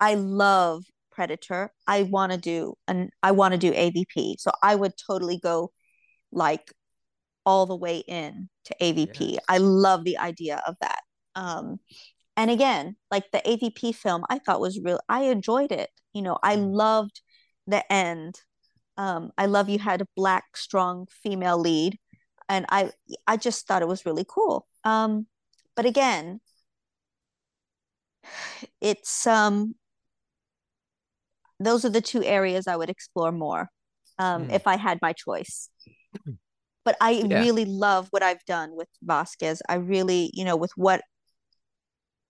[0.00, 0.84] I love
[1.16, 1.72] Predator.
[1.86, 4.36] I want to do and I want to do AVP.
[4.38, 5.72] So I would totally go
[6.30, 6.72] like
[7.46, 9.38] all the way in to AVP.
[9.48, 11.00] I love the idea of that.
[11.34, 11.80] Um,
[12.36, 15.00] and again, like the AVP film, I thought was real.
[15.08, 15.90] I enjoyed it.
[16.12, 16.74] You know, I Mm.
[16.74, 17.22] loved
[17.66, 18.42] the end.
[18.98, 21.98] Um, I love you had a black, strong female lead,
[22.48, 22.92] and I
[23.26, 24.66] I just thought it was really cool.
[24.84, 25.26] Um,
[25.76, 26.40] but again,
[28.80, 29.74] it's um
[31.58, 33.68] those are the two areas I would explore more
[34.18, 34.54] um, Mm.
[34.54, 35.68] if I had my choice.
[36.84, 37.40] But I Yeah.
[37.40, 39.60] really love what I've done with Vasquez.
[39.68, 41.02] I really, you know, with what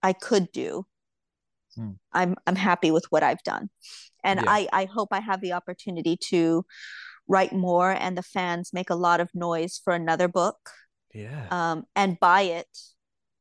[0.02, 0.86] I could do,
[1.76, 1.98] Mm.
[2.12, 3.68] I'm I'm happy with what I've done.
[4.24, 4.50] And Yeah.
[4.50, 6.64] I I hope I have the opportunity to
[7.28, 10.70] write more and the fans make a lot of noise for another book
[11.12, 11.48] Yeah.
[11.50, 12.78] um, and buy it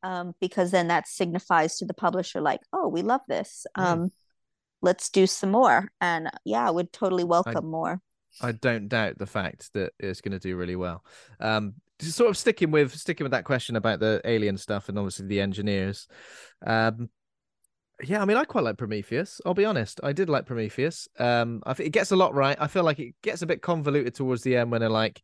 [0.04, 3.65] um, because then that signifies to the publisher like, oh, we love this.
[3.78, 4.12] Mm.
[4.86, 5.89] Let's do some more.
[6.00, 8.00] And yeah, I would totally welcome more.
[8.39, 11.04] I don't doubt the fact that it's going to do really well.
[11.39, 15.00] Um, just sort of sticking with sticking with that question about the alien stuff and
[15.00, 16.08] obviously the engineers.
[16.63, 17.10] Um,
[18.04, 19.41] yeah, I mean, I quite like Prometheus.
[19.43, 21.08] I'll be honest, I did like Prometheus.
[21.17, 22.58] Um, I think it gets a lot right.
[22.60, 25.19] I feel like it gets a bit convoluted towards the end when they're like,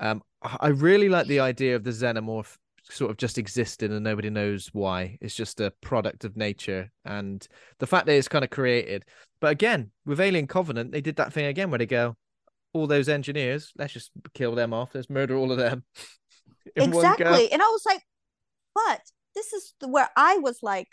[0.00, 4.04] um, I I really like the idea of the xenomorph sort of just existing and
[4.04, 5.18] nobody knows why.
[5.20, 7.46] It's just a product of nature and
[7.78, 9.04] the fact that it's kind of created.
[9.40, 12.16] But again, with Alien Covenant, they did that thing again where they go,
[12.72, 14.94] all those engineers, let's just kill them off.
[14.94, 15.84] Let's murder all of them.
[16.76, 17.12] in one go.
[17.12, 17.52] exactly.
[17.52, 18.02] And I was like,
[18.74, 19.00] but
[19.34, 20.88] this is where I was like,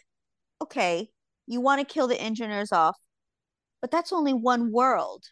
[0.62, 1.10] okay,
[1.48, 2.98] you want to kill the engineers off,
[3.82, 5.24] but that's only one world.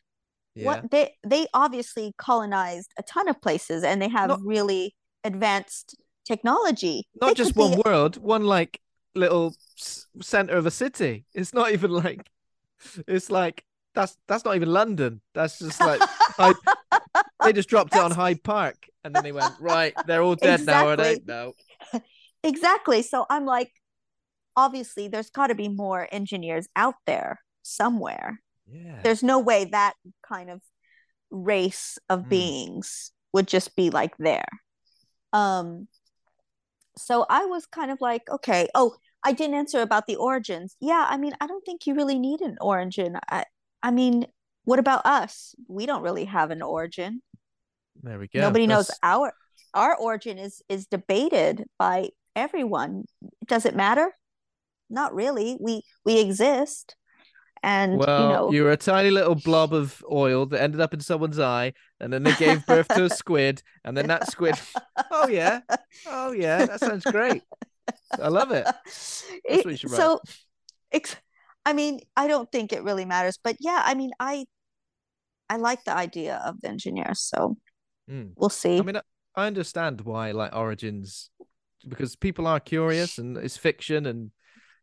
[0.55, 0.65] Yeah.
[0.65, 5.95] What they they obviously colonized a ton of places and they have Not- really advanced
[6.27, 7.07] technology.
[7.21, 8.79] Not They just one be- world, one like
[9.15, 11.25] little s- center of a city.
[11.33, 12.29] It's not even like
[13.07, 13.63] it's like
[13.95, 15.21] that's that's not even London.
[15.33, 16.01] That's just like
[16.37, 16.55] Hyde,
[17.43, 19.93] they just dropped it on That's- Hyde Park and then they went right.
[20.05, 21.13] They're all dead now, are they?
[21.13, 21.33] Exactly.
[21.33, 21.53] No.
[22.43, 23.01] Exactly.
[23.01, 23.71] So I'm like,
[24.55, 28.39] obviously, there's got to be more engineers out there somewhere.
[28.71, 28.99] Yeah.
[29.03, 30.61] There's no way that kind of
[31.31, 32.29] race of Hmm.
[32.29, 34.47] beings would just be like there.
[35.33, 35.87] Um,
[36.97, 38.67] so I was kind of like, okay.
[38.75, 40.75] Oh, I didn't answer about the origins.
[40.79, 43.17] Yeah, I mean, I don't think you really need an origin.
[43.29, 43.45] I,
[43.83, 44.27] I mean,
[44.63, 45.55] what about us?
[45.67, 47.21] We don't really have an origin.
[48.03, 48.39] There we go.
[48.39, 49.33] Nobody knows our
[49.73, 53.05] our origin is is debated by everyone.
[53.45, 54.11] Does it matter?
[54.89, 55.57] Not really.
[55.59, 56.95] We we exist,
[57.63, 60.93] and Well, you know, you were a tiny little blob of oil that ended up
[60.93, 64.57] in someone's eye, and then they gave birth to a squid, and then that squid.
[65.09, 65.61] Oh yeah,
[66.05, 67.41] oh yeah, that sounds great.
[68.21, 68.67] I love it.
[69.45, 69.97] It- what you should write.
[70.01, 70.19] so,
[71.65, 74.45] I mean, I don't think it really matters, but yeah, I mean, I
[75.49, 77.57] I like the idea of the engineer, so
[78.09, 78.31] Mm.
[78.37, 78.79] we'll see.
[78.79, 78.99] I mean,
[79.35, 81.29] I understand why like origins,
[81.87, 84.31] because people are curious, and it's fiction, and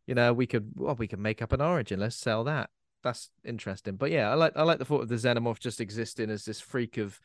[0.07, 1.99] you know we could well we could make up an origin.
[1.99, 2.69] Let's sell that.
[3.03, 3.95] That's interesting.
[3.95, 6.59] But yeah, I like I like the thought of the xenomorph just existing as this
[6.61, 7.19] freak of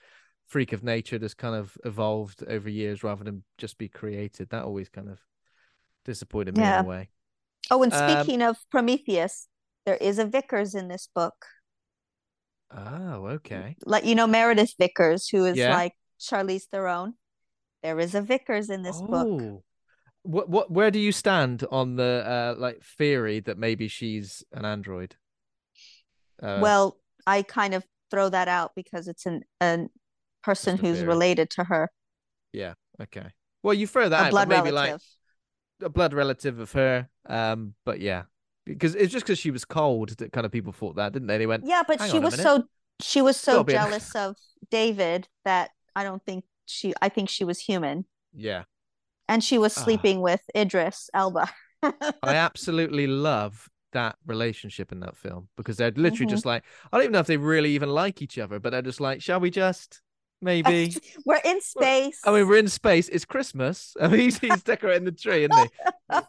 [0.47, 4.51] freak of nature that's kind of evolved over years rather than just be created.
[4.51, 5.21] That always kind of
[6.05, 6.81] disappointed me Yeah.
[6.81, 7.09] in a way.
[7.71, 9.47] oh, and um, speaking of Prometheus,
[9.87, 11.35] there is a Vickers in this book.
[12.77, 13.77] Oh, okay.
[13.85, 15.75] Like you know Meredith Vickers, who is Yeah.
[15.75, 17.15] like Charlize Theron.
[17.83, 19.63] There is a Vickers in this book.
[20.23, 24.65] What what where do you stand on the uh like theory that maybe she's an
[24.65, 25.17] android?
[26.43, 29.87] Uh, Well, I kind of throw that out because it's an a
[30.43, 31.09] person who's theory.
[31.09, 31.91] related to her,
[32.53, 33.29] yeah, okay.
[33.63, 35.03] Well, you throw that a out, blood maybe relative.
[35.81, 37.09] like a blood relative of her.
[37.27, 38.25] Um, but yeah,
[38.67, 41.39] because it's just because she was cold that kind of people thought that, didn't they?
[41.39, 42.65] They went, Yeah, but she was so
[43.01, 44.37] she was so Gotta be an- jealous of
[44.71, 48.05] David that I don't think she I think she was human.
[48.35, 48.65] yeah.
[49.31, 49.83] And she was Ah.
[49.85, 51.49] sleeping with Idris Elba.
[52.23, 56.31] I absolutely love that relationship in that film because they're literally Mhm.
[56.31, 58.83] just like, I don't even know if they really even like each other, but they're
[58.83, 60.03] just like, shall we just
[60.43, 60.95] maybe?
[61.25, 62.21] We're in space.
[62.25, 63.09] I mean, we're in space.
[63.09, 63.97] It's Christmas.
[64.01, 65.71] I mean, he's, he's decorating the tree, isn't he?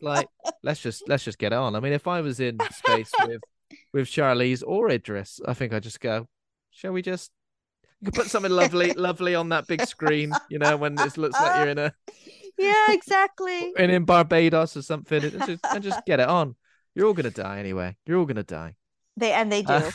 [0.02, 0.28] Like,
[0.64, 1.76] let's just let's just get on.
[1.76, 3.42] I mean, if I was in space with
[3.94, 6.28] with Charlize or Idris, I think I'd just go,
[6.72, 7.32] shall we just
[8.02, 11.40] you could put something lovely, lovely on that big screen, you know, when it looks
[11.40, 11.94] like you're in a
[12.58, 13.74] yeah, exactly.
[13.78, 16.56] and in Barbados or something, and just, and just get it on.
[16.96, 17.96] You're all gonna die anyway.
[18.06, 18.76] You're all gonna die,
[19.18, 19.74] They and they do.
[19.74, 19.92] Uh,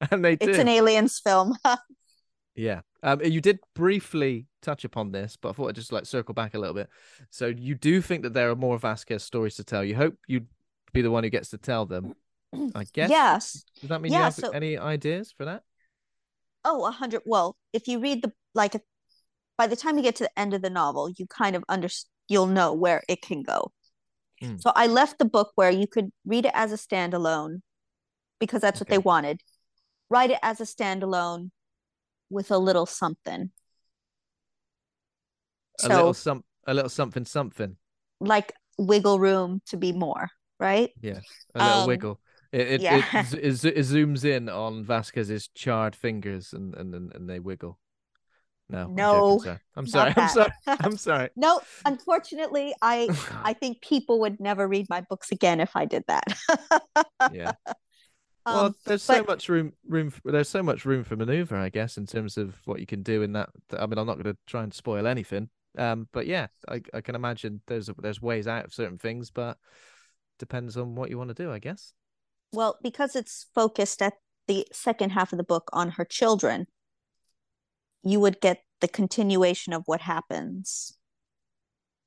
[0.10, 0.48] and they do.
[0.48, 1.56] it's an aliens film.
[2.56, 2.80] Yeah.
[3.02, 6.54] Um, you did briefly touch upon this, but I thought I'd just like circle back
[6.54, 6.88] a little bit.
[7.30, 9.84] So you do think that there are more Vasquez stories to tell.
[9.84, 10.46] You hope you'd
[10.94, 12.14] be the one who gets to tell them.
[12.74, 13.10] I guess.
[13.10, 13.62] Yes.
[13.80, 15.64] Does that mean Yeah, you have so- any ideas for that?
[16.64, 17.20] Oh, a hundred.
[17.26, 18.74] Well, if you read the like,
[19.58, 21.88] by the time you get to the end of the novel, you kind of under
[22.28, 23.72] you'll know where it can go.
[24.42, 24.60] Mm.
[24.60, 27.62] So I left the book where you could read it as a standalone,
[28.38, 29.40] because that's what they wanted.
[30.10, 31.50] Write it as a standalone,
[32.28, 33.50] with a little something.
[35.82, 37.76] a little some, a little something, something.
[38.20, 40.28] like wiggle room to be more,
[40.60, 40.90] right?
[41.00, 41.20] Yeah,
[41.54, 42.20] a little Um, wiggle.
[42.52, 43.02] It it, yeah.
[43.14, 47.78] it, it, it zooms in on Vasquez's charred fingers, and and, and they wiggle.
[48.68, 49.58] No, I'm joking, No.
[49.76, 50.14] I'm sorry.
[50.16, 50.50] I'm sorry.
[50.80, 51.30] I'm sorry.
[51.36, 53.10] No, unfortunately, I
[53.44, 56.24] I think people would never read my books again if I did that.
[57.32, 57.52] yeah.
[58.48, 61.68] Well, Um, there's so much room room f- there's so much room for maneuver, I
[61.68, 63.50] guess, in terms of what you can do in that.
[63.76, 65.50] I mean, I'm not going to try and spoil anything.
[65.76, 69.58] Um, but yeah, I I can imagine there's there's ways out of certain things, but
[70.38, 71.92] depends on what you want to do, I guess.
[72.52, 74.14] Well, because it's focused at
[74.46, 76.66] the second half of the book on her children,
[78.06, 80.92] you would get the continuation of what happens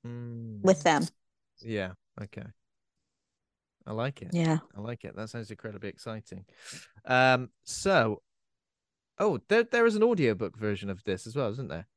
[0.05, 1.05] Mm, with them.
[1.61, 1.91] Yeah.
[2.21, 2.45] Okay.
[3.85, 4.29] I like it.
[4.31, 4.59] Yeah.
[4.75, 5.15] I like it.
[5.15, 6.45] That sounds incredibly exciting.
[7.05, 7.49] Um.
[7.63, 8.21] So,
[9.17, 11.87] oh, there there is an audiobook version of this as well, isn't there?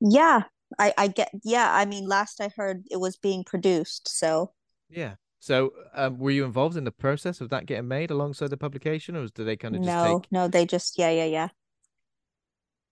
[0.00, 0.42] Yeah.
[0.78, 1.70] I, I get, yeah.
[1.74, 4.08] I mean, last I heard it was being produced.
[4.08, 4.52] So,
[4.88, 5.16] Yeah.
[5.40, 9.16] So, um, were you involved in the process of that getting made alongside the publication,
[9.16, 11.48] or did they kind of just no, take no, they just, yeah, yeah, yeah.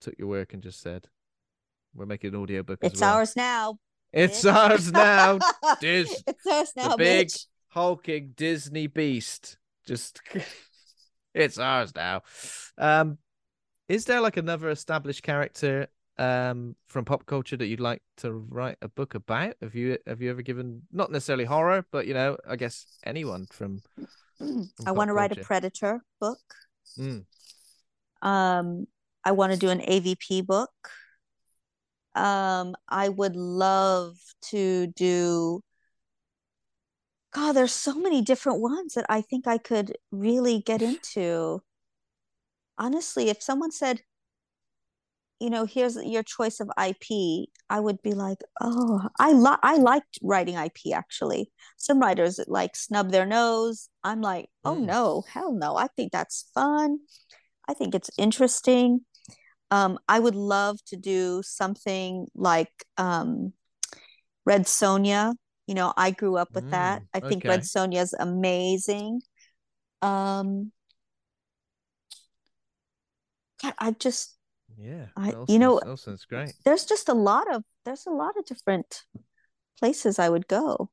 [0.01, 1.09] Took your work and just said,
[1.95, 3.79] "We're making an audiobook It's well." ours now.
[4.13, 4.53] It's bitch.
[4.53, 5.39] ours now.
[5.81, 7.47] Diz, It's ours now, the big bitch.
[7.69, 9.57] hulking Disney beast.
[9.87, 10.21] Just,
[11.35, 12.23] it's ours now.
[12.79, 13.19] Um,
[13.89, 18.77] is there like another established character um, from pop culture that you'd like to write
[18.83, 19.55] a book about?
[19.63, 23.47] Have you have you ever given not necessarily horror, but you know, I guess anyone
[23.51, 23.81] from.
[24.39, 25.41] from I want to write a?
[25.41, 26.39] Predator book.
[26.99, 27.25] Mm.
[28.23, 28.87] Um,
[29.25, 30.71] I want to do an AVP book.
[32.15, 34.17] Um, I would love
[34.51, 35.63] to do.
[37.33, 41.63] God, there's so many different ones that I think I could really get into.
[42.79, 44.01] Honestly, if someone said,
[45.39, 49.77] you know, here's your choice of IP, I would be like, oh, I li I
[49.77, 51.51] liked writing IP actually.
[51.79, 53.89] Some writers like snub their nose.
[54.05, 54.87] I'm like, oh Mm.
[54.87, 55.77] no, hell no.
[55.77, 56.99] I think that's fun.
[57.69, 59.07] I think it's interesting.
[59.71, 63.53] Um, I would love to do something like um,
[64.45, 65.35] Red Sonja.
[65.67, 67.03] You know, I grew up with that.
[67.03, 67.49] Mm, I think okay.
[67.49, 69.21] Red Sonja is amazing.
[70.03, 70.73] Um,
[73.63, 74.37] God, I just
[74.79, 76.55] Yeah, I- you know- that sounds great.
[76.65, 79.05] there's just a lot of there's a lot of different
[79.79, 80.91] places I would go.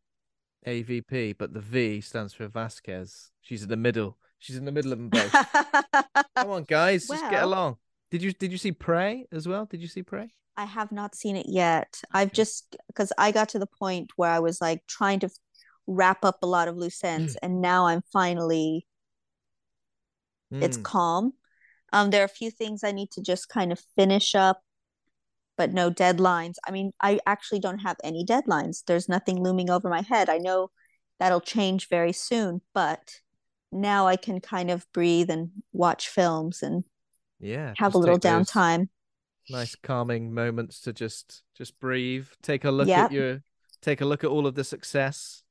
[0.66, 3.32] AVP, but the V stands for Vasquez.
[3.42, 4.18] She's in the middle.
[4.40, 5.32] She's in the middle of them both.
[6.36, 7.78] Come on, guys, just get along.
[8.10, 9.66] Did you did you see Prey as well?
[9.66, 10.32] Did you see Prey?
[10.56, 12.02] I have not seen it yet.
[12.12, 15.30] I've just because I got to the point where I was like trying to
[15.86, 17.40] wrap up a lot of loose ends, Mm.
[17.44, 18.88] and now I'm finally
[20.62, 21.34] it's Mm, calm.
[21.94, 24.62] Um, there are a few things I need to just kind of finish up,
[25.58, 26.56] but no deadlines.
[26.68, 28.84] I mean, I actually don't have any deadlines.
[28.86, 30.30] There's nothing looming over my head.
[30.30, 30.72] I know
[31.20, 33.22] that'll change very soon, but
[33.72, 36.84] now I can kind of breathe and watch films and
[37.40, 38.90] yeah, have a little downtime.
[39.50, 42.28] Nice calming moments to just just breathe.
[42.42, 43.06] Take a look Yep.
[43.06, 43.44] at your
[43.82, 45.44] take a look at all of the success.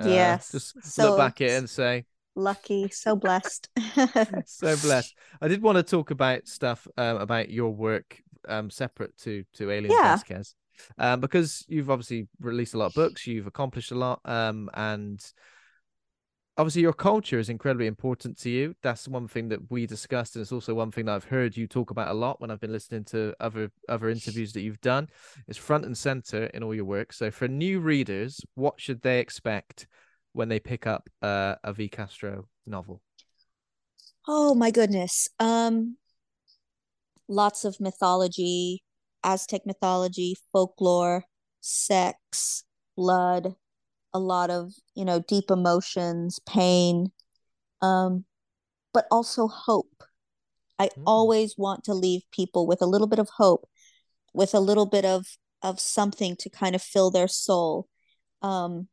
[0.00, 3.68] uh, Yes, just so- look back at it and say, Lucky, so blessed.
[4.46, 5.14] so blessed.
[5.42, 9.70] I did want to talk about stuff um, about your work um, separate to to
[9.70, 10.14] Alien Yeah.
[10.16, 10.54] Vasquez,
[10.96, 15.22] um, because you've obviously released a lot of books, you've accomplished a lot, um, and
[16.56, 18.74] obviously your culture is incredibly important to you.
[18.82, 21.66] That's one thing that we discussed, and it's also one thing that I've heard you
[21.66, 25.08] talk about a lot when I've been listening to other other interviews that you've done.
[25.48, 27.12] It's front and center in all your work.
[27.12, 29.86] So for new readers, what should they expect
[30.32, 33.02] when they pick up uh, a V Castro novel?
[34.28, 35.28] Oh my goodness.
[35.40, 35.96] Um,
[37.28, 38.82] lots of mythology,
[39.24, 41.24] Aztec mythology, folklore,
[41.60, 42.64] sex,
[42.96, 43.54] blood,
[44.14, 47.12] a lot of, you know, deep emotions, pain,
[47.80, 48.24] um,
[48.92, 50.04] but also hope.
[50.78, 51.02] I Mm.
[51.06, 53.68] always want to leave people with a little bit of hope,
[54.32, 55.26] with a little bit of
[55.62, 57.88] of something to kind of fill their soul.
[58.42, 58.88] Um,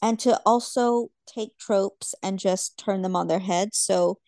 [0.00, 3.74] and to also take tropes and just turn them on their head.
[3.74, 4.18] So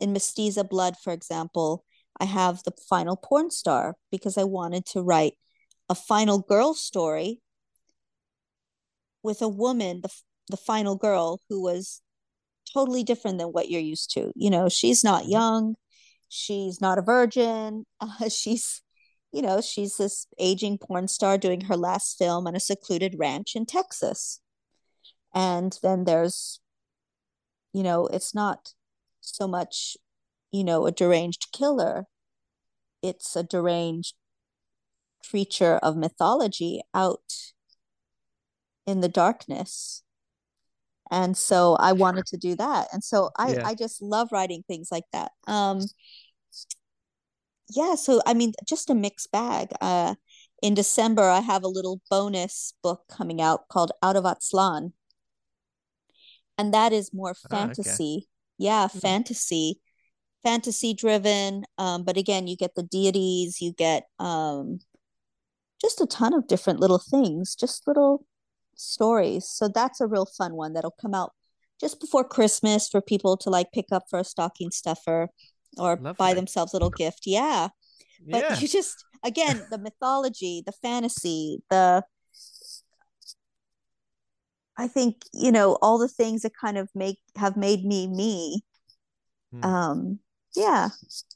[0.00, 1.84] in Mestiza Blood, for example,
[2.20, 5.38] I have the final porn star because I wanted to write
[5.88, 7.40] a final girl story
[9.24, 10.10] with a woman, the
[10.50, 12.02] the final girl who was
[12.72, 14.32] totally different than what you're used to.
[14.36, 15.30] You know, she's not Mhm.
[15.32, 15.76] young,
[16.28, 18.82] she's not a virgin, uh, she's
[19.32, 23.56] you know, she's this aging porn star doing her last film on a secluded ranch
[23.56, 24.40] in Texas.
[25.34, 26.60] And then there's,
[27.72, 28.74] you know, it's not
[29.20, 29.96] so much,
[30.52, 32.06] you know, a deranged killer,
[33.02, 34.14] it's a deranged
[35.28, 37.53] creature of mythology out
[38.86, 40.02] in the darkness.
[41.10, 42.88] And so I wanted to do that.
[42.92, 43.68] And so I, Yeah.
[43.68, 45.32] I just love writing things like that.
[45.46, 45.80] Um,
[47.70, 49.70] yeah, so I mean, just a mixed bag.
[49.80, 50.14] Uh,
[50.62, 54.92] in December, I have a little bonus book coming out called Out of Aztlan.
[56.56, 57.70] And that is more Ah, okay.
[57.76, 58.28] fantasy.
[58.58, 58.98] Yeah, Hmm.
[58.98, 59.80] fantasy,
[60.42, 61.64] fantasy driven.
[61.78, 64.80] Um, but again, you get the deities, you get um
[65.80, 68.26] just a ton of different little things, just little
[68.76, 69.48] stories.
[69.48, 71.32] So that's a real fun one that'll come out
[71.80, 75.28] just before Christmas for people to like pick up for a stocking stuffer
[75.78, 77.22] or buy themselves a little gift.
[77.26, 77.68] Yeah.
[78.26, 78.58] But yeah.
[78.58, 82.04] you just again, the mythology, the fantasy, the
[84.76, 88.62] I think, you know, all the things that kind of make have made me me.
[89.52, 89.64] Hmm.
[89.64, 90.18] Um,
[90.56, 90.90] yeah.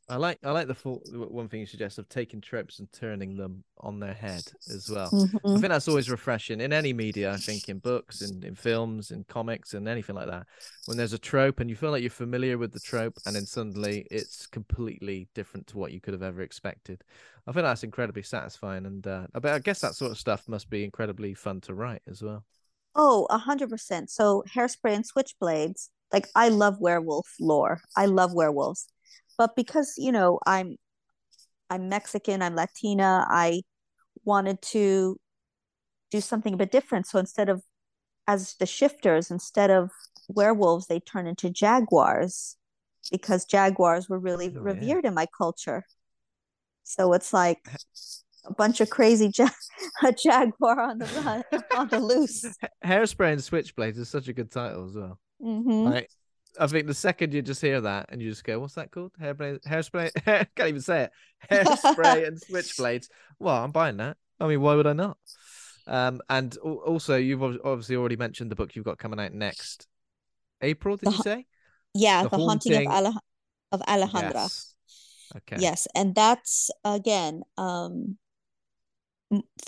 [0.09, 3.37] I like I like the full one thing you suggest of taking tropes and turning
[3.37, 5.17] them on their head as well.
[5.55, 5.59] I Mhm.
[5.59, 7.33] think that's always refreshing in any media.
[7.33, 10.47] I think in books, in, in films, and comics, and anything like that.
[10.87, 13.45] When there's a trope and you feel like you're familiar with the trope, and then
[13.45, 17.05] suddenly it's completely different to what you could have ever expected.
[17.47, 20.71] I think that's incredibly satisfying, and uh, I I guess that sort of stuff must
[20.71, 22.45] be incredibly fun to write as well.
[22.95, 24.11] Oh, a hundred percent.
[24.11, 27.81] So hairspray and switchblades, like I love werewolf lore.
[27.97, 28.89] I love werewolves.
[29.39, 30.77] But because, you know, I'm
[31.71, 33.27] I'm Mexican, I'm Latina.
[33.31, 33.63] I
[34.25, 35.19] wanted to
[36.11, 37.07] do something a bit different.
[37.07, 37.63] So instead of
[38.27, 39.91] as the shifters, instead of
[40.29, 42.57] werewolves, they turn into jaguars
[43.11, 44.63] because jaguars were really Oh, yeah.
[44.63, 45.85] revered in my culture.
[46.85, 47.69] So it's like
[48.45, 49.49] a bunch of crazy ja-
[50.05, 51.43] a jaguar on the run,
[51.75, 52.45] on the loose.
[52.85, 55.19] Hairspray and Switchblades is such a good title as well.
[55.41, 56.11] hmm Like,
[56.59, 59.13] I think the second you just hear that and you just go, "What's that called?"
[59.19, 60.47] Hair hairspray, hairspray.
[60.57, 61.11] can't even say it.
[61.51, 63.09] Hairspray and Switchblades.
[63.39, 64.17] Well, I'm buying that.
[64.41, 65.19] I mean, why would I not?
[65.87, 69.87] Um, and also, you've obviously already mentioned the book you've got coming out next
[70.61, 70.97] April.
[70.97, 71.47] Did The you say?
[71.95, 73.21] Yeah, The the, haunting of Haunting- Alej-
[73.73, 74.33] of Alejandra.
[74.35, 74.75] Yes.
[75.37, 75.57] Okay.
[75.59, 78.19] Yes, and that's again um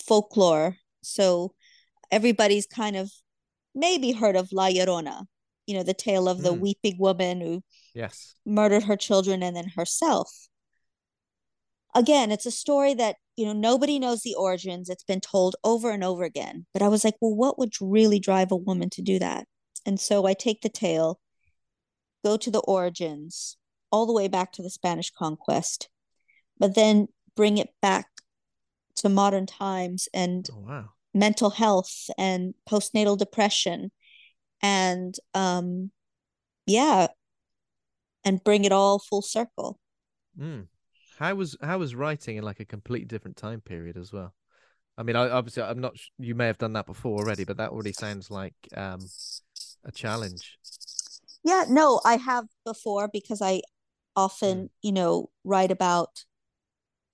[0.07, 0.77] folklore.
[1.03, 1.55] So
[2.11, 3.11] everybody's kind of
[3.75, 5.25] maybe heard of La Llorona,
[5.67, 6.61] you know, the tale of the Mm.
[6.61, 7.63] weeping woman who
[7.95, 8.35] Yes.
[8.45, 10.49] murdered her children and then herself.
[11.95, 14.89] Again, it's a story that, you know, nobody knows the origins.
[14.89, 16.67] It's been told over and over again.
[16.73, 19.47] But I was like, well, what would really drive a woman to do that?
[19.85, 21.21] And so I take the tale,
[22.25, 23.57] go to the origins,
[23.91, 25.89] all the way back to the Spanish conquest,
[26.59, 28.07] but then bring it back
[28.97, 30.91] to modern times and Oh wow.
[31.13, 33.91] mental health and postnatal depression
[34.63, 35.91] and um
[36.67, 37.09] yeah
[38.25, 39.79] and bring it all full circle
[40.39, 40.69] Mm.
[41.19, 44.33] How was how was writing in like a completely different time period as well?
[44.97, 45.97] I mean, I obviously I'm not.
[46.19, 49.01] You may have done that before already, but that already sounds like um
[49.85, 50.59] a challenge.
[51.43, 53.61] yeah no i have before because i
[54.15, 56.25] often you know write about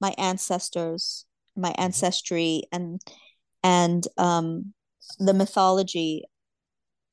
[0.01, 1.25] my ancestors
[1.57, 3.01] my ancestry and
[3.63, 4.75] and um
[5.19, 6.25] the mythology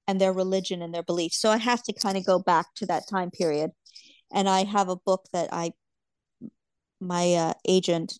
[0.07, 1.39] and their religion and their beliefs.
[1.39, 3.71] So i have to kind of go back to that time period.
[4.31, 5.71] And i have a book that i
[6.99, 8.19] my uh, agent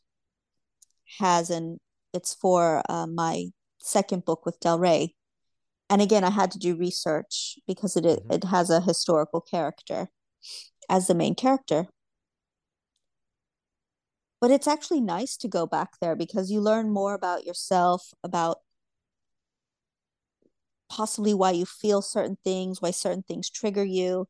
[1.19, 1.79] has and
[2.13, 3.45] it's for uh, my
[3.79, 5.15] second book with del rey.
[5.89, 8.31] And again i had to do research because it Mhm.
[8.35, 10.09] it has a historical character
[10.89, 11.87] as the main character.
[14.41, 18.57] But it's actually nice to go back there because you learn more about yourself about
[20.95, 24.27] possibly why you feel certain things why certain things trigger you.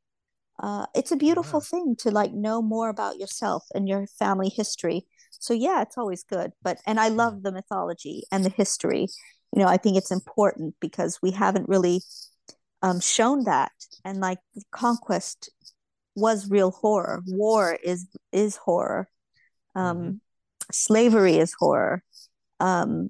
[0.62, 1.68] Uh, it's a beautiful Wow.
[1.72, 5.06] thing to like know more about yourself and your family history.
[5.32, 9.08] So yeah it's always good but and i love the mythology and the history.
[9.54, 12.02] You know i think it's important because we haven't really
[12.82, 13.72] um, shown that.
[14.06, 14.40] And like
[14.72, 15.50] conquest
[16.16, 17.22] was real horror.
[17.28, 19.10] War is is horror.
[19.76, 20.20] Um, Mhm.
[20.72, 22.04] slavery is horror.
[22.60, 23.10] Um,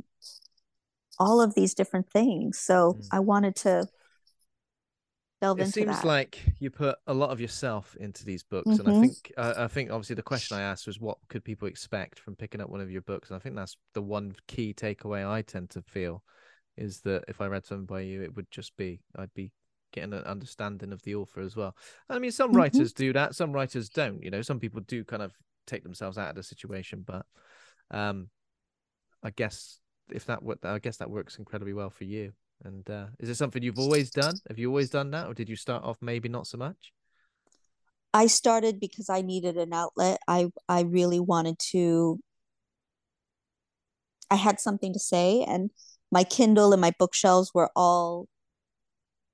[1.19, 3.07] all of these different things so Mm.
[3.11, 3.87] i wanted to
[5.41, 8.79] delve It into seems that like you put a lot of yourself into these books,
[8.79, 8.99] and I Mhm.
[8.99, 12.35] think uh, I think obviously the question I asked was what could people expect from
[12.35, 15.43] picking up one of your books, and I think that's the one key takeaway I
[15.43, 16.23] tend to feel
[16.75, 19.51] is that if I read something by you, it would just be I'd be
[19.91, 21.75] getting an understanding of the author as well.
[22.09, 22.55] I mean, some Mhm.
[22.55, 24.23] writers do that, some writers don't.
[24.23, 25.33] You know, some people do kind of
[25.67, 27.27] take themselves out of the situation, but
[27.91, 28.29] um,
[29.21, 29.79] I guess
[30.09, 32.33] if that wo- I guess that works incredibly well for you.
[32.63, 34.35] And uh, is it something you've always done?
[34.47, 36.93] Have you always done that, or did you start off maybe not so much?
[38.13, 40.19] I started because I needed an outlet.
[40.27, 42.19] I I really wanted to
[44.29, 45.71] I had something to say and
[46.11, 48.27] my Kindle and my bookshelves were all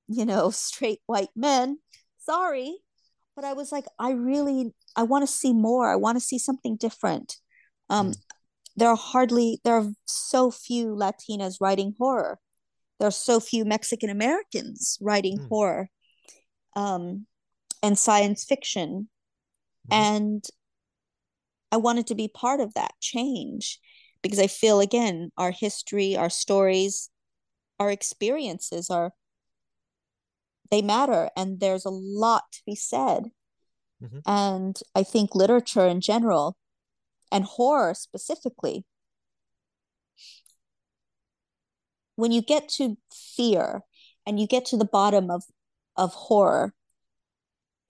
[0.09, 1.79] you know, straight white men.
[2.17, 2.77] Sorry,
[3.35, 5.89] but I was like I really I want to see more.
[5.89, 7.37] I want to see something different.
[7.89, 8.13] Um
[8.79, 12.39] there are hardly there are so few Latinas writing horror.
[12.99, 15.47] There are so few Mexican Americans writing Hmm.
[15.47, 15.89] horror.
[16.75, 17.27] Um
[17.81, 19.09] and science fiction
[19.89, 19.95] Mhm.
[19.95, 20.45] and
[21.71, 23.79] I wanted to be part of that change
[24.21, 27.09] because I feel again our history, our stories,
[27.79, 29.13] our experiences are
[30.71, 33.31] they matter and there's a lot to be said.
[34.01, 34.21] Mhm.
[34.25, 36.57] And I think literature in general
[37.31, 38.85] and horror specifically
[42.15, 43.81] when you get to fear
[44.25, 45.43] and you get to the bottom of
[45.95, 46.73] of horror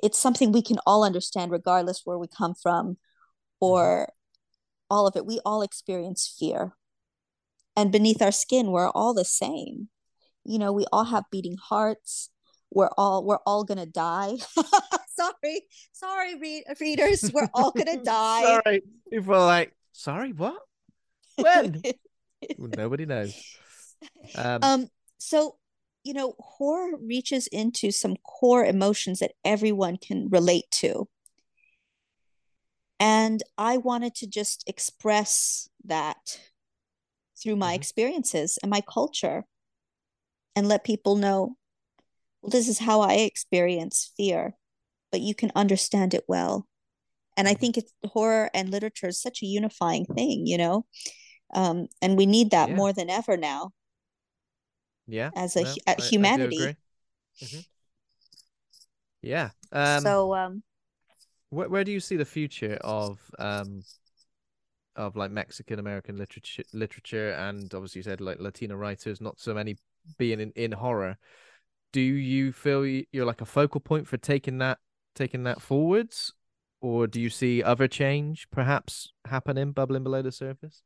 [0.01, 2.97] it's something we can all understand regardless where we come from
[3.59, 4.11] or mm-hmm.
[4.89, 5.25] all of it.
[5.25, 6.73] We all experience fear.
[7.75, 9.89] And beneath our skin we're all the same.
[10.45, 12.29] You know we all have beating hearts.
[12.71, 14.37] We're all we're all gonna die
[15.19, 15.61] sorry
[15.91, 20.61] sorry read, readers we're all gonna die Sorry, people are like, sorry, what?
[21.37, 21.81] When?
[22.57, 23.33] Well, Nobody knows.
[24.35, 25.55] Um, um so
[26.03, 31.07] you know horror reaches into some core emotions that everyone can relate to
[33.01, 36.39] And I wanted to just express that
[37.41, 37.75] through my Mhm.
[37.75, 39.45] experiences and my culture
[40.55, 41.55] and let people know
[42.41, 44.55] well, this is how I experience fear,
[45.11, 46.67] but you can understand it well.
[47.37, 47.55] And I Mhm.
[47.55, 50.85] think it's horror and literature is such a unifying thing, you know?
[51.53, 52.75] Um, and we need that Yeah.
[52.75, 53.71] more than ever now.
[55.07, 55.31] Yeah.
[55.35, 56.47] as a no, hu- a I- I do humanity.
[56.47, 56.75] agree.
[57.43, 57.65] Mhm.
[59.21, 59.51] Yeah.
[59.71, 60.63] Um, so um
[61.49, 63.83] where, where do you see the future of um
[64.95, 69.53] of like Mexican American literature literature and obviously you said like Latino writers, not so
[69.53, 69.77] many
[70.17, 71.17] being in, in horror.
[71.93, 74.79] Do you feel you're like a focal point for taking that
[75.15, 76.33] taking that forwards?
[76.81, 80.81] Or do you see other change perhaps happening bubbling below the surface?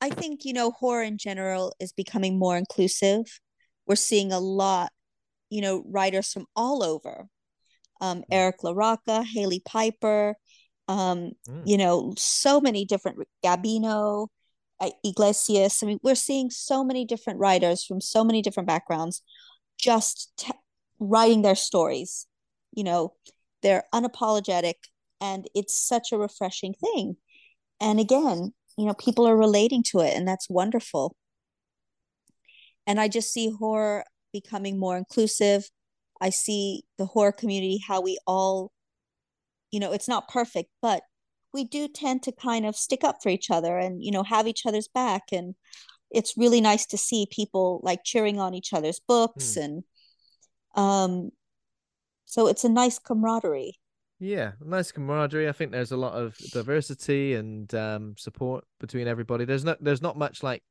[0.00, 3.40] I think, you know, horror in general is becoming more inclusive.
[3.86, 4.92] We're seeing a lot,
[5.50, 7.26] you know, writers from all over.
[8.00, 10.36] Um, Eric LaRocca, Hailey Piper,
[10.86, 11.62] um, Mm.
[11.66, 14.28] you know, so many different Gabino,
[14.78, 15.82] uh, Iglesias.
[15.82, 19.22] I mean, we're seeing so many different writers from so many different backgrounds
[19.78, 20.52] just t-
[21.00, 22.26] writing their stories.
[22.78, 23.14] You know,
[23.60, 24.74] they're unapologetic
[25.20, 27.16] and it's such a refreshing thing.
[27.80, 31.16] And again, you know, people are relating to it and that's wonderful.
[32.86, 35.68] And I just see horror becoming more inclusive.
[36.20, 38.70] I see the horror community, how we all,
[39.72, 41.02] you know, it's not perfect, but
[41.52, 44.46] we do tend to kind of stick up for each other and, you know, have
[44.46, 45.24] each other's back.
[45.32, 45.56] And
[46.12, 49.56] it's really nice to see people like cheering on each other's books.
[49.56, 49.82] And
[50.76, 51.30] um,
[52.28, 53.72] so it's a nice camaraderie.
[54.20, 55.48] Yeah, nice camaraderie.
[55.48, 59.46] I think there's a lot of diversity and um, support between everybody.
[59.46, 60.62] There's not there's not much like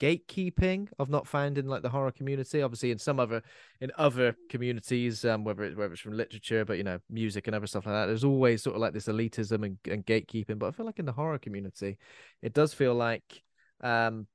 [0.00, 2.62] gatekeeping of not found in like the horror community.
[2.62, 3.42] Obviously, in some other
[3.80, 7.54] in other communities, um, whether it, whether it's from literature, but you know, music and
[7.54, 8.06] other stuff like that.
[8.06, 10.58] There's always sort of like this elitism and, and gatekeeping.
[10.58, 11.96] But I feel like in the horror community,
[12.42, 13.42] it does feel like
[13.82, 14.26] um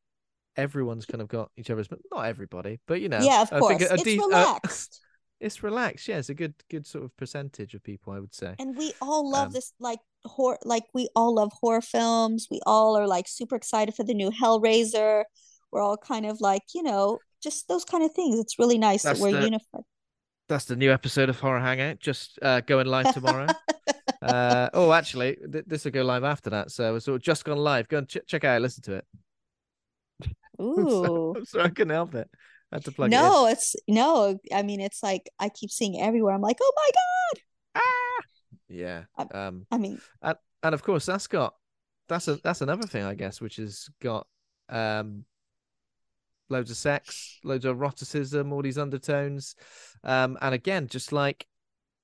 [0.55, 2.79] everyone's kind of got each other's, but not everybody.
[2.87, 3.77] But you know, yeah, of I course.
[3.77, 5.01] think a it's de- uh, relaxed.
[5.39, 6.07] It's relaxed.
[6.07, 8.55] Yeah, it's a good good sort of percentage of people, I would say.
[8.59, 12.59] and we all love Um, this like horror like we all love horror films we
[12.65, 15.23] all are like super excited for the new hellraiser
[15.71, 19.03] we're all kind of like you know just those kind of things it's really nice
[19.03, 19.83] that we're the- unified
[20.49, 23.47] That's the new episode of Horror Hangout, just uh, going live tomorrow.
[24.21, 26.71] uh, oh, actually, th- this will go live after that.
[26.71, 27.89] So it's sort of just gone live.
[27.89, 29.05] Go and ch- check out, listen to it.
[30.61, 32.29] ooh I'm sorry, I couldn't help it.
[32.71, 36.01] I had to plug it no it's no i mean it's like i keep seeing
[36.01, 37.41] everywhere i'm like oh my god
[38.69, 38.77] in.
[38.77, 39.03] Yeah.
[39.17, 40.01] I'm- Um, i mean
[40.63, 41.53] and of course, that's got
[42.09, 44.25] that's a that's another thing, I guess, which has got
[44.69, 45.23] um
[46.49, 49.55] loads of sex, loads of eroticism, all these undertones,
[50.03, 51.45] um, and again, just like